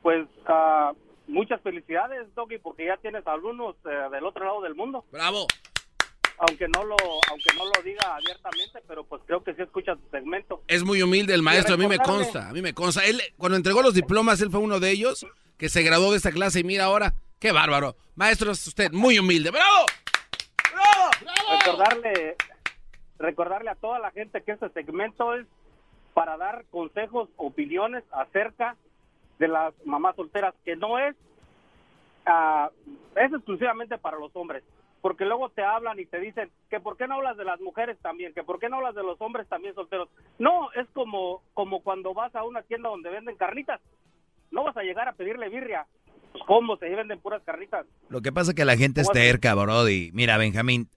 pues 0.01 0.27
uh, 0.49 0.95
muchas 1.27 1.61
felicidades, 1.61 2.33
Doggy, 2.33 2.57
porque 2.57 2.85
ya 2.85 2.97
tienes 2.97 3.25
alumnos 3.27 3.75
uh, 3.85 4.09
del 4.09 4.25
otro 4.25 4.43
lado 4.43 4.61
del 4.61 4.75
mundo. 4.75 5.05
¡Bravo! 5.11 5.45
Aunque 6.39 6.67
no 6.67 6.83
lo 6.83 6.95
aunque 7.29 7.49
no 7.55 7.65
lo 7.65 7.83
diga 7.83 8.15
abiertamente, 8.15 8.79
pero 8.87 9.03
pues 9.03 9.21
creo 9.25 9.43
que 9.43 9.55
sí 9.55 9.61
escucha 9.63 9.95
tu 9.95 10.09
segmento. 10.11 10.61
Es 10.67 10.83
muy 10.83 11.01
humilde 11.01 11.33
el 11.33 11.41
maestro, 11.41 11.73
a 11.75 11.77
mí 11.77 11.87
me 11.87 11.97
consta, 11.97 12.49
a 12.49 12.53
mí 12.53 12.61
me 12.61 12.73
consta. 12.73 13.03
Él, 13.05 13.21
cuando 13.37 13.57
entregó 13.57 13.81
los 13.81 13.95
diplomas, 13.95 14.39
él 14.41 14.51
fue 14.51 14.59
uno 14.59 14.79
de 14.79 14.91
ellos 14.91 15.25
que 15.57 15.69
se 15.69 15.81
graduó 15.81 16.11
de 16.11 16.17
esta 16.17 16.31
clase 16.31 16.59
y 16.59 16.63
mira 16.63 16.85
ahora, 16.85 17.13
qué 17.39 17.51
bárbaro. 17.51 17.95
Maestro, 18.15 18.51
es 18.51 18.67
usted 18.67 18.91
muy 18.91 19.17
humilde. 19.17 19.49
¡Bravo! 19.49 19.85
¡Bravo! 20.71 21.09
¡Bravo! 21.21 21.59
Recordarle, 21.59 22.35
recordarle 23.17 23.69
a 23.71 23.75
toda 23.75 23.99
la 23.99 24.11
gente 24.11 24.43
que 24.43 24.51
este 24.51 24.69
segmento 24.69 25.33
es 25.33 25.47
para 26.13 26.37
dar 26.37 26.65
consejos, 26.71 27.29
opiniones 27.37 28.03
acerca 28.11 28.75
de 29.39 29.47
las 29.47 29.73
mamás 29.85 30.15
solteras, 30.15 30.53
que 30.65 30.75
no 30.75 30.97
es, 30.97 31.15
uh, 32.27 32.69
es 33.15 33.31
exclusivamente 33.33 33.97
para 33.97 34.17
los 34.17 34.35
hombres. 34.35 34.63
Porque 35.01 35.25
luego 35.25 35.49
te 35.49 35.63
hablan 35.63 35.99
y 35.99 36.05
te 36.05 36.19
dicen 36.19 36.49
que 36.69 36.79
por 36.79 36.97
qué 36.97 37.07
no 37.07 37.15
hablas 37.15 37.37
de 37.37 37.45
las 37.45 37.59
mujeres 37.59 37.97
también, 38.01 38.33
que 38.33 38.43
por 38.43 38.59
qué 38.59 38.69
no 38.69 38.77
hablas 38.77 38.95
de 38.95 39.03
los 39.03 39.19
hombres 39.21 39.47
también 39.47 39.75
solteros. 39.75 40.09
No, 40.39 40.71
es 40.73 40.87
como, 40.93 41.41
como 41.53 41.81
cuando 41.81 42.13
vas 42.13 42.33
a 42.35 42.43
una 42.43 42.61
tienda 42.63 42.89
donde 42.89 43.09
venden 43.09 43.35
carnitas. 43.35 43.79
No 44.51 44.63
vas 44.63 44.77
a 44.77 44.83
llegar 44.83 45.07
a 45.07 45.13
pedirle 45.13 45.49
birria. 45.49 45.85
Pues, 46.31 46.43
¿Cómo 46.45 46.77
se 46.77 46.89
venden 46.89 47.19
puras 47.19 47.41
carnitas? 47.43 47.85
Lo 48.09 48.21
que 48.21 48.31
pasa 48.31 48.51
es 48.51 48.55
que 48.55 48.65
la 48.65 48.77
gente 48.77 49.01
es 49.01 49.09
terca, 49.09 49.53
Brody. 49.55 50.11
Mira, 50.13 50.37
Benjamín, 50.37 50.89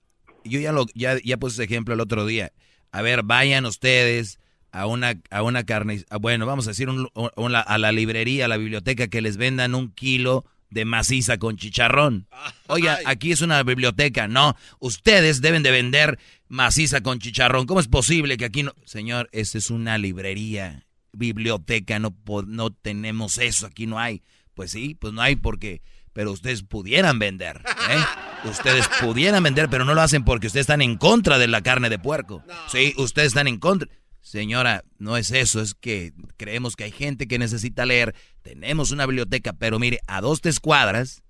yo 0.45 0.61
ya, 0.61 0.73
lo, 0.73 0.87
ya, 0.95 1.17
ya 1.23 1.37
puse 1.37 1.55
ese 1.55 1.65
ejemplo 1.65 1.95
el 1.95 2.01
otro 2.01 2.27
día. 2.27 2.53
A 2.93 3.03
ver, 3.03 3.23
vayan 3.23 3.67
ustedes 3.67 4.41
a 4.73 4.87
una, 4.87 5.15
a 5.31 5.43
una 5.43 5.65
carne, 5.65 6.05
bueno, 6.21 6.47
vamos 6.47 6.67
a 6.67 6.71
decir 6.71 6.89
a 6.89 7.79
la 7.79 7.93
librería, 7.93 8.45
a 8.45 8.49
la 8.49 8.57
biblioteca, 8.57 9.09
que 9.09 9.21
les 9.21 9.37
vendan 9.37 9.75
un 9.75 9.93
kilo 9.93 10.45
de 10.71 10.85
maciza 10.85 11.39
con 11.39 11.57
chicharrón. 11.57 12.29
Oiga, 12.67 12.99
aquí 13.05 13.33
es 13.33 13.41
una 13.41 13.63
biblioteca, 13.63 14.29
no. 14.29 14.57
Ustedes 14.79 15.41
deben 15.41 15.63
de 15.63 15.71
vender 15.71 16.19
maciza 16.49 17.03
con 17.03 17.19
chicharrón. 17.19 17.67
¿Cómo 17.67 17.81
es 17.81 17.89
posible 17.89 18.37
que 18.37 18.45
aquí 18.47 18.63
no? 18.63 18.75
Señor, 18.85 19.29
esta 19.33 19.59
es 19.59 19.71
una 19.71 19.99
librería, 19.99 20.87
biblioteca, 21.13 21.99
no, 21.99 22.15
no 22.47 22.71
tenemos 22.71 23.39
eso, 23.39 23.67
aquí 23.67 23.87
no 23.87 23.99
hay. 23.99 24.23
Pues 24.55 24.71
sí, 24.71 24.95
pues 24.95 25.13
no 25.13 25.23
hay 25.23 25.37
porque, 25.37 25.83
pero 26.13 26.33
ustedes 26.33 26.63
pudieran 26.63 27.19
vender, 27.19 27.63
¿eh? 27.91 28.05
Ustedes 28.49 28.89
pudieran 29.01 29.43
vender, 29.43 29.69
pero 29.69 29.85
no 29.85 29.93
lo 29.93 30.01
hacen 30.01 30.25
porque 30.25 30.47
ustedes 30.47 30.65
están 30.65 30.81
en 30.81 30.97
contra 30.97 31.39
de 31.39 31.47
la 31.47 31.61
carne 31.61 31.91
de 31.91 31.99
puerco. 31.99 32.43
Sí, 32.69 32.95
ustedes 32.97 33.29
están 33.29 33.49
en 33.49 33.59
contra. 33.59 33.87
Señora, 34.21 34.85
no 34.99 35.17
es 35.17 35.31
eso, 35.31 35.61
es 35.61 35.75
que 35.75 36.13
creemos 36.37 36.77
que 36.77 36.85
hay 36.85 36.93
gente 36.93 37.27
que 37.27 37.39
necesita 37.39 37.87
leer. 37.87 38.15
Tenemos 38.43 38.91
una 38.91 39.07
biblioteca, 39.07 39.53
pero 39.53 39.79
mire, 39.79 40.01
a 40.07 40.21
dos, 40.21 40.41
tres 40.41 40.61
cuadras 40.61 41.23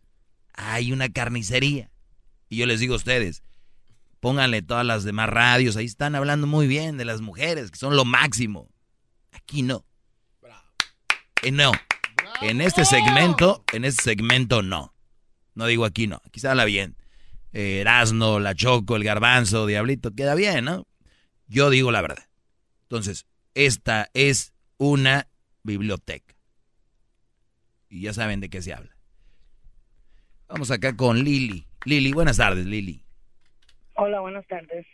hay 0.54 0.92
una 0.92 1.08
carnicería. 1.08 1.90
Y 2.48 2.56
yo 2.56 2.66
les 2.66 2.80
digo 2.80 2.94
a 2.94 2.98
ustedes, 2.98 3.42
pónganle 4.18 4.62
todas 4.62 4.84
las 4.84 5.04
demás 5.04 5.28
radios, 5.28 5.76
ahí 5.76 5.86
están 5.86 6.14
hablando 6.14 6.46
muy 6.46 6.66
bien 6.66 6.96
de 6.96 7.04
las 7.04 7.20
mujeres, 7.20 7.70
que 7.70 7.78
son 7.78 7.96
lo 7.96 8.04
máximo. 8.04 8.68
Aquí 9.32 9.62
no. 9.62 9.84
Eh, 11.42 11.52
no. 11.52 11.72
En 12.42 12.60
este 12.60 12.84
segmento, 12.84 13.64
en 13.72 13.84
este 13.84 14.02
segmento 14.02 14.62
no. 14.62 14.94
No 15.54 15.66
digo 15.66 15.84
aquí 15.84 16.06
no, 16.06 16.20
aquí 16.24 16.40
se 16.40 16.48
habla 16.48 16.64
bien. 16.64 16.96
Eh, 17.52 17.80
Erasno, 17.80 18.38
la 18.40 18.54
Choco, 18.54 18.96
el 18.96 19.04
Garbanzo, 19.04 19.66
Diablito, 19.66 20.14
queda 20.14 20.34
bien, 20.34 20.64
¿no? 20.64 20.86
Yo 21.48 21.70
digo 21.70 21.90
la 21.90 22.02
verdad. 22.02 22.29
Entonces, 22.90 23.24
esta 23.54 24.08
es 24.14 24.52
una 24.76 25.28
biblioteca. 25.62 26.34
Y 27.88 28.02
ya 28.02 28.12
saben 28.12 28.40
de 28.40 28.50
qué 28.50 28.60
se 28.62 28.74
habla. 28.74 28.90
Vamos 30.48 30.72
acá 30.72 30.96
con 30.96 31.22
Lili. 31.22 31.68
Lili, 31.84 32.12
buenas 32.12 32.38
tardes, 32.38 32.66
Lili. 32.66 33.00
Hola, 33.94 34.18
buenas 34.18 34.44
tardes. 34.48 34.84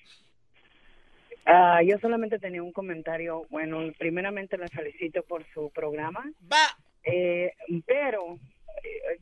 Ah, 1.47 1.81
yo 1.83 1.99
solamente 1.99 2.39
tenía 2.39 2.63
un 2.63 2.73
comentario. 2.73 3.47
Bueno, 3.49 3.79
primeramente 3.99 4.59
la 4.59 4.69
felicito 4.69 5.23
por 5.23 5.47
su 5.55 5.71
programa. 5.71 6.23
Va. 6.53 6.77
Eh, 7.03 7.55
pero 7.87 8.39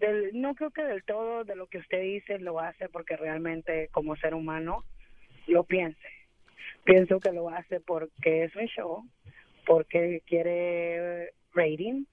eh, 0.00 0.30
no 0.32 0.56
creo 0.56 0.72
que 0.72 0.82
del 0.82 1.04
todo 1.04 1.44
de 1.44 1.54
lo 1.54 1.68
que 1.68 1.78
usted 1.78 2.02
dice 2.02 2.40
lo 2.40 2.58
hace 2.58 2.88
porque 2.88 3.16
realmente 3.16 3.88
como 3.92 4.16
ser 4.16 4.34
humano 4.34 4.84
lo 5.46 5.62
piense. 5.62 6.13
Pienso 6.84 7.18
que 7.18 7.32
lo 7.32 7.48
hace 7.48 7.80
porque 7.80 8.44
es 8.44 8.54
un 8.56 8.66
show, 8.66 9.04
porque 9.66 10.22
quiere 10.26 11.32
rating, 11.54 12.04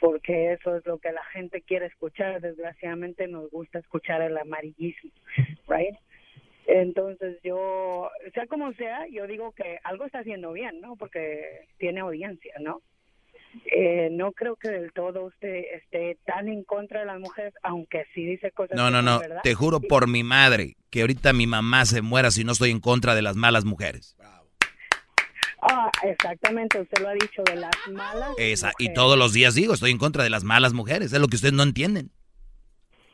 porque 0.00 0.52
eso 0.52 0.76
es 0.76 0.86
lo 0.86 0.98
que 0.98 1.12
la 1.12 1.24
gente 1.26 1.62
quiere 1.62 1.86
escuchar. 1.86 2.40
Desgraciadamente 2.40 3.28
nos 3.28 3.50
gusta 3.50 3.78
escuchar 3.78 4.20
el 4.22 4.36
amarillismo, 4.36 5.12
right? 5.68 5.96
Entonces 6.66 7.38
yo, 7.42 8.10
sea 8.34 8.46
como 8.46 8.72
sea, 8.74 9.06
yo 9.08 9.26
digo 9.26 9.52
que 9.52 9.78
algo 9.84 10.04
está 10.04 10.20
haciendo 10.20 10.52
bien, 10.52 10.80
¿no? 10.80 10.96
Porque 10.96 11.68
tiene 11.78 12.00
audiencia, 12.00 12.54
¿no? 12.60 12.82
Eh, 13.66 14.08
no 14.10 14.32
creo 14.32 14.56
que 14.56 14.70
del 14.70 14.92
todo 14.92 15.26
usted 15.26 15.64
esté 15.74 16.16
tan 16.24 16.48
en 16.48 16.64
contra 16.64 17.00
de 17.00 17.06
las 17.06 17.20
mujeres, 17.20 17.52
aunque 17.62 18.06
sí 18.14 18.24
dice 18.24 18.50
cosas. 18.50 18.76
No, 18.76 18.90
no, 18.90 19.02
no. 19.02 19.20
Te 19.42 19.54
juro 19.54 19.80
por 19.80 20.08
mi 20.08 20.22
madre 20.22 20.76
que 20.90 21.02
ahorita 21.02 21.32
mi 21.32 21.46
mamá 21.46 21.84
se 21.84 22.02
muera 22.02 22.30
si 22.30 22.44
no 22.44 22.52
estoy 22.52 22.70
en 22.70 22.80
contra 22.80 23.14
de 23.14 23.22
las 23.22 23.36
malas 23.36 23.64
mujeres. 23.64 24.16
Ah, 25.60 25.90
exactamente, 26.02 26.80
usted 26.80 27.00
lo 27.02 27.08
ha 27.08 27.12
dicho, 27.12 27.42
de 27.44 27.56
las 27.56 27.70
malas. 27.90 28.30
Esa, 28.36 28.72
y 28.78 28.92
todos 28.94 29.16
los 29.16 29.32
días 29.32 29.54
digo, 29.54 29.74
estoy 29.74 29.92
en 29.92 29.98
contra 29.98 30.24
de 30.24 30.30
las 30.30 30.42
malas 30.42 30.72
mujeres, 30.72 31.12
es 31.12 31.20
lo 31.20 31.28
que 31.28 31.36
ustedes 31.36 31.54
no 31.54 31.62
entienden. 31.62 32.10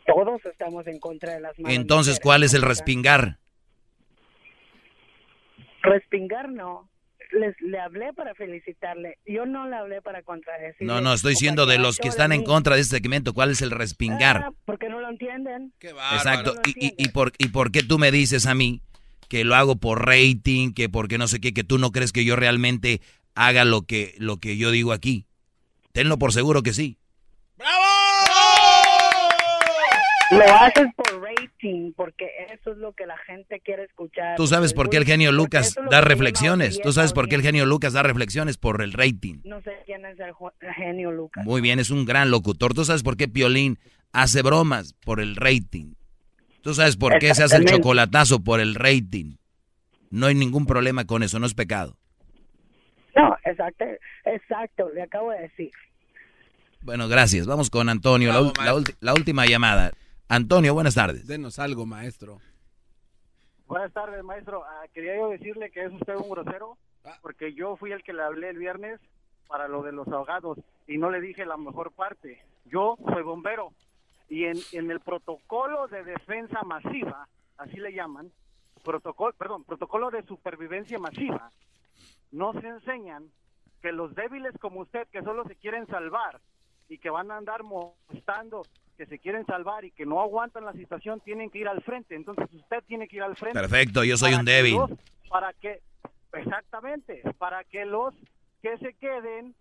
Todos 0.06 0.42
estamos 0.46 0.86
en 0.86 0.98
contra 0.98 1.34
de 1.34 1.40
las 1.40 1.58
malas 1.58 1.76
Entonces, 1.76 2.20
¿cuál 2.20 2.42
es 2.42 2.54
el 2.54 2.62
respingar? 2.62 3.38
Respingar 5.82 6.48
no 6.48 6.88
les, 7.30 7.60
le 7.60 7.78
hablé 7.78 8.12
para 8.12 8.34
felicitarle. 8.34 9.18
Yo 9.26 9.46
no 9.46 9.68
le 9.68 9.76
hablé 9.76 10.02
para 10.02 10.22
contradecirle. 10.22 10.86
No, 10.86 11.00
no, 11.00 11.12
estoy 11.12 11.32
diciendo 11.32 11.66
de 11.66 11.78
los 11.78 11.98
que 11.98 12.08
están 12.08 12.32
en 12.32 12.42
contra 12.42 12.74
de 12.74 12.82
este 12.82 12.96
segmento. 12.96 13.34
¿Cuál 13.34 13.50
es 13.50 13.62
el 13.62 13.70
respingar? 13.70 14.44
Ah, 14.46 14.52
porque 14.64 14.88
no 14.88 15.00
lo 15.00 15.08
entienden. 15.08 15.72
Exacto. 15.80 16.54
y, 16.66 16.94
y, 16.96 17.08
por, 17.08 17.32
¿Y 17.38 17.48
por 17.48 17.70
qué 17.70 17.82
tú 17.82 17.98
me 17.98 18.10
dices 18.10 18.46
a 18.46 18.54
mí 18.54 18.82
que 19.28 19.44
lo 19.44 19.54
hago 19.54 19.76
por 19.76 20.06
rating, 20.06 20.72
que 20.72 20.88
porque 20.88 21.18
no 21.18 21.28
sé 21.28 21.40
qué, 21.40 21.52
que 21.52 21.64
tú 21.64 21.78
no 21.78 21.92
crees 21.92 22.12
que 22.12 22.24
yo 22.24 22.36
realmente 22.36 23.00
haga 23.34 23.64
lo 23.64 23.82
que, 23.82 24.14
lo 24.18 24.38
que 24.38 24.56
yo 24.56 24.70
digo 24.70 24.92
aquí? 24.92 25.26
Tenlo 25.92 26.18
por 26.18 26.32
seguro 26.32 26.62
que 26.62 26.72
sí. 26.72 26.98
¡Bravo! 27.56 27.84
Lo 30.30 30.44
haces 30.44 30.86
por 30.94 31.17
porque 31.96 32.30
eso 32.52 32.72
es 32.72 32.78
lo 32.78 32.92
que 32.92 33.06
la 33.06 33.16
gente 33.18 33.60
quiere 33.60 33.84
escuchar. 33.84 34.36
Tú 34.36 34.46
sabes 34.46 34.72
por 34.72 34.90
qué 34.90 34.96
el 34.96 35.04
genio 35.04 35.32
Lucas 35.32 35.74
da 35.90 36.00
reflexiones. 36.00 36.80
Tú 36.80 36.92
sabes 36.92 37.12
por 37.12 37.28
qué 37.28 37.34
el 37.34 37.42
genio 37.42 37.66
Lucas 37.66 37.92
da 37.92 38.02
reflexiones 38.02 38.56
por 38.56 38.80
el 38.82 38.92
rating. 38.92 39.40
No 39.44 39.60
sé 39.62 39.72
quién 39.84 40.04
es 40.06 40.18
el 40.20 40.32
genio 40.74 41.10
Lucas. 41.10 41.44
Muy 41.44 41.60
bien, 41.60 41.78
es 41.78 41.90
un 41.90 42.04
gran 42.04 42.30
locutor. 42.30 42.74
Tú 42.74 42.84
sabes 42.84 43.02
por 43.02 43.16
qué 43.16 43.28
Piolín 43.28 43.78
hace 44.12 44.42
bromas 44.42 44.94
por 45.04 45.20
el 45.20 45.36
rating. 45.36 45.94
Tú 46.62 46.74
sabes 46.74 46.96
por 46.96 47.18
qué 47.18 47.34
se 47.34 47.42
hace 47.42 47.56
el 47.56 47.64
chocolatazo 47.64 48.42
por 48.42 48.60
el 48.60 48.74
rating. 48.74 49.36
No 50.10 50.26
hay 50.26 50.34
ningún 50.34 50.66
problema 50.66 51.04
con 51.06 51.22
eso, 51.22 51.38
no 51.38 51.46
es 51.46 51.54
pecado. 51.54 51.96
No, 53.16 53.36
exacto, 53.44 53.84
exacto, 54.24 54.90
le 54.94 55.02
acabo 55.02 55.30
de 55.32 55.40
decir. 55.40 55.70
Bueno, 56.82 57.08
gracias. 57.08 57.46
Vamos 57.46 57.68
con 57.68 57.88
Antonio, 57.88 58.52
la 59.00 59.14
última 59.14 59.46
llamada. 59.46 59.92
Antonio, 60.30 60.74
buenas 60.74 60.94
tardes. 60.94 61.26
Denos 61.26 61.58
algo, 61.58 61.86
maestro. 61.86 62.38
Buenas 63.66 63.90
tardes, 63.94 64.22
maestro. 64.22 64.62
Ah, 64.62 64.84
quería 64.92 65.16
yo 65.16 65.30
decirle 65.30 65.70
que 65.70 65.84
es 65.84 65.92
usted 65.92 66.16
un 66.16 66.28
grosero, 66.28 66.76
ah. 67.06 67.16
porque 67.22 67.54
yo 67.54 67.76
fui 67.76 67.92
el 67.92 68.02
que 68.02 68.12
le 68.12 68.22
hablé 68.22 68.50
el 68.50 68.58
viernes 68.58 69.00
para 69.46 69.68
lo 69.68 69.82
de 69.82 69.92
los 69.92 70.06
ahogados 70.08 70.58
y 70.86 70.98
no 70.98 71.10
le 71.10 71.22
dije 71.22 71.46
la 71.46 71.56
mejor 71.56 71.92
parte. 71.92 72.44
Yo 72.66 72.98
soy 73.10 73.22
bombero 73.22 73.72
y 74.28 74.44
en, 74.44 74.58
en 74.72 74.90
el 74.90 75.00
protocolo 75.00 75.88
de 75.88 76.04
defensa 76.04 76.60
masiva, 76.62 77.26
así 77.56 77.78
le 77.78 77.94
llaman, 77.94 78.30
protocolo, 78.84 79.32
perdón, 79.32 79.64
protocolo 79.64 80.10
de 80.10 80.24
supervivencia 80.24 80.98
masiva, 80.98 81.50
nos 82.32 82.54
enseñan 82.62 83.30
que 83.80 83.92
los 83.92 84.14
débiles 84.14 84.52
como 84.60 84.80
usted, 84.80 85.08
que 85.08 85.22
solo 85.22 85.44
se 85.44 85.56
quieren 85.56 85.86
salvar 85.86 86.38
y 86.90 86.98
que 86.98 87.08
van 87.08 87.30
a 87.30 87.38
andar 87.38 87.62
mostrando 87.62 88.64
que 88.98 89.06
se 89.06 89.20
quieren 89.20 89.46
salvar 89.46 89.84
y 89.84 89.92
que 89.92 90.04
no 90.04 90.20
aguantan 90.20 90.64
la 90.64 90.72
situación 90.72 91.20
tienen 91.20 91.50
que 91.50 91.58
ir 91.58 91.68
al 91.68 91.80
frente. 91.82 92.16
Entonces 92.16 92.52
usted 92.52 92.82
tiene 92.84 93.06
que 93.06 93.16
ir 93.16 93.22
al 93.22 93.36
frente. 93.36 93.58
Perfecto, 93.58 94.02
yo 94.02 94.16
soy 94.16 94.34
un 94.34 94.44
débil. 94.44 94.76
para 95.30 95.52
que, 95.52 95.80
exactamente, 96.32 97.22
para 97.38 97.62
que 97.62 97.86
los 97.86 98.12
que 98.60 98.76
se 98.78 98.94
queden 98.94 99.54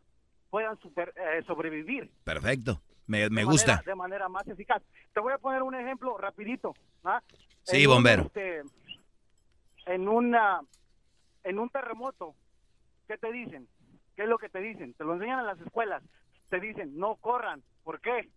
puedan 0.50 0.80
super, 0.80 1.14
eh, 1.16 1.44
sobrevivir. 1.46 2.10
Perfecto, 2.24 2.82
me, 3.06 3.28
gusta. 3.44 3.84
de 3.86 3.94
manera 3.94 4.28
más 4.28 4.48
eficaz. 4.48 4.82
Te 5.14 5.20
voy 5.20 5.34
a 5.34 5.38
poner 5.38 5.62
un 5.62 5.76
ejemplo 5.76 6.18
rapidito. 6.18 6.74
¿ah? 7.04 7.22
Sí, 7.62 7.86
bombero. 7.86 8.24
Este, 8.24 8.64
en, 9.86 10.08
una, 10.08 10.62
en 11.44 11.60
un 11.60 11.70
terremoto, 11.70 12.34
¿qué 13.08 13.20
te 13.20 13.32
dicen? 13.32 13.68
¿Qué 14.16 14.24
es 14.24 14.30
lo 14.30 14.40
que 14.40 14.50
te 14.50 14.62
dicen? 14.62 14.96
Te 14.96 15.04
lo 15.04 15.14
enseñan 15.14 15.42
en 15.42 15.46
las 15.46 15.62
escuelas. 15.62 16.02
Te 16.50 16.60
dicen, 16.60 16.98
no 16.98 17.18
corran. 17.18 17.62
¿Por 17.84 18.02
qué? 18.02 18.30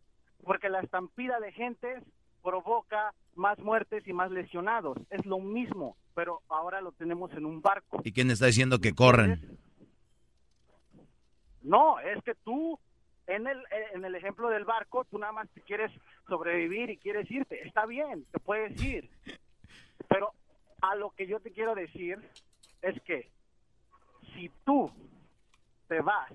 Porque 0.45 0.69
la 0.69 0.81
estampida 0.81 1.41
de 1.41 1.53
gente 1.53 2.03
provoca 2.43 3.15
más 3.35 3.59
muertes 3.59 4.07
y 4.07 4.13
más 4.13 4.31
lesionados. 4.31 4.99
Es 5.11 5.25
lo 5.27 5.39
mismo, 5.39 5.97
pero 6.15 6.43
ahora 6.49 6.81
lo 6.81 6.93
tenemos 6.93 7.33
en 7.33 7.47
un 7.47 7.61
barco. 7.63 8.01
¿Y 8.05 8.13
quién 8.13 8.31
está 8.31 8.47
diciendo 8.47 8.79
que 8.79 8.95
corren? 8.95 9.59
No, 11.63 12.01
es 12.01 12.23
que 12.25 12.35
tú, 12.35 12.79
en 13.27 13.47
el, 13.47 13.63
en 13.93 14.05
el 14.05 14.15
ejemplo 14.15 14.49
del 14.49 14.65
barco, 14.65 15.05
tú 15.05 15.19
nada 15.19 15.33
más 15.33 15.49
quieres 15.67 15.93
sobrevivir 16.27 16.91
y 16.91 16.97
quieres 16.97 17.31
irte. 17.31 17.67
Está 17.67 17.87
bien, 17.87 18.25
te 18.31 18.39
puedes 18.41 18.83
ir. 18.83 19.11
Pero 20.09 20.33
a 20.81 20.95
lo 20.95 21.11
que 21.11 21.27
yo 21.27 21.41
te 21.41 21.53
quiero 21.53 21.75
decir 21.75 22.19
es 22.83 23.01
que 23.03 23.31
si 24.35 24.51
tú 24.65 24.91
te 25.89 26.01
vas 26.01 26.33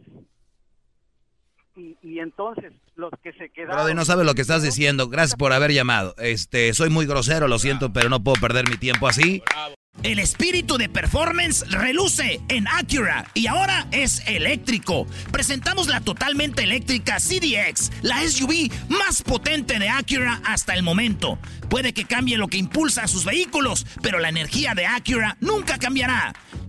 y, 1.75 2.19
entonces 2.19 2.71
los 2.95 3.11
que 3.21 3.33
se 3.33 3.49
quedaron... 3.49 3.77
Brody, 3.77 3.93
no 3.93 4.05
sabes 4.05 4.25
lo 4.25 4.33
que 4.33 4.41
estás 4.41 4.63
diciendo. 4.63 5.09
Gracias 5.09 5.35
por 5.35 5.53
haber 5.53 5.71
llamado. 5.71 6.15
Este, 6.17 6.73
soy 6.73 6.89
muy 6.89 7.05
grosero, 7.05 7.47
lo 7.47 7.59
siento, 7.59 7.91
pero 7.91 8.09
no 8.09 8.23
puedo 8.23 8.39
perder 8.39 8.69
mi 8.69 8.77
tiempo 8.77 9.07
así. 9.07 9.43
El 10.03 10.19
espíritu 10.19 10.77
de 10.77 10.89
performance 10.89 11.65
reluce 11.71 12.39
en 12.49 12.67
Acura 12.67 13.25
y 13.33 13.47
ahora 13.47 13.87
es 13.91 14.21
eléctrico. 14.27 15.07
Presentamos 15.31 15.87
la 15.87 16.01
totalmente 16.01 16.63
eléctrica 16.63 17.17
CDX, 17.17 17.91
la 18.01 18.21
SUV 18.21 18.69
más 18.89 19.23
potente 19.23 19.79
de 19.79 19.89
Acura 19.89 20.41
hasta 20.45 20.73
el 20.75 20.83
momento. 20.83 21.39
Puede 21.69 21.93
que 21.93 22.05
cambie 22.05 22.37
lo 22.37 22.47
que 22.47 22.57
impulsa 22.57 23.03
a 23.03 23.07
sus 23.07 23.25
vehículos, 23.25 23.87
pero 24.01 24.19
la 24.19 24.29
energía 24.29 24.75
de 24.75 24.85
Acura 24.85 25.37
nunca 25.39 25.77
cambiará. 25.77 26.33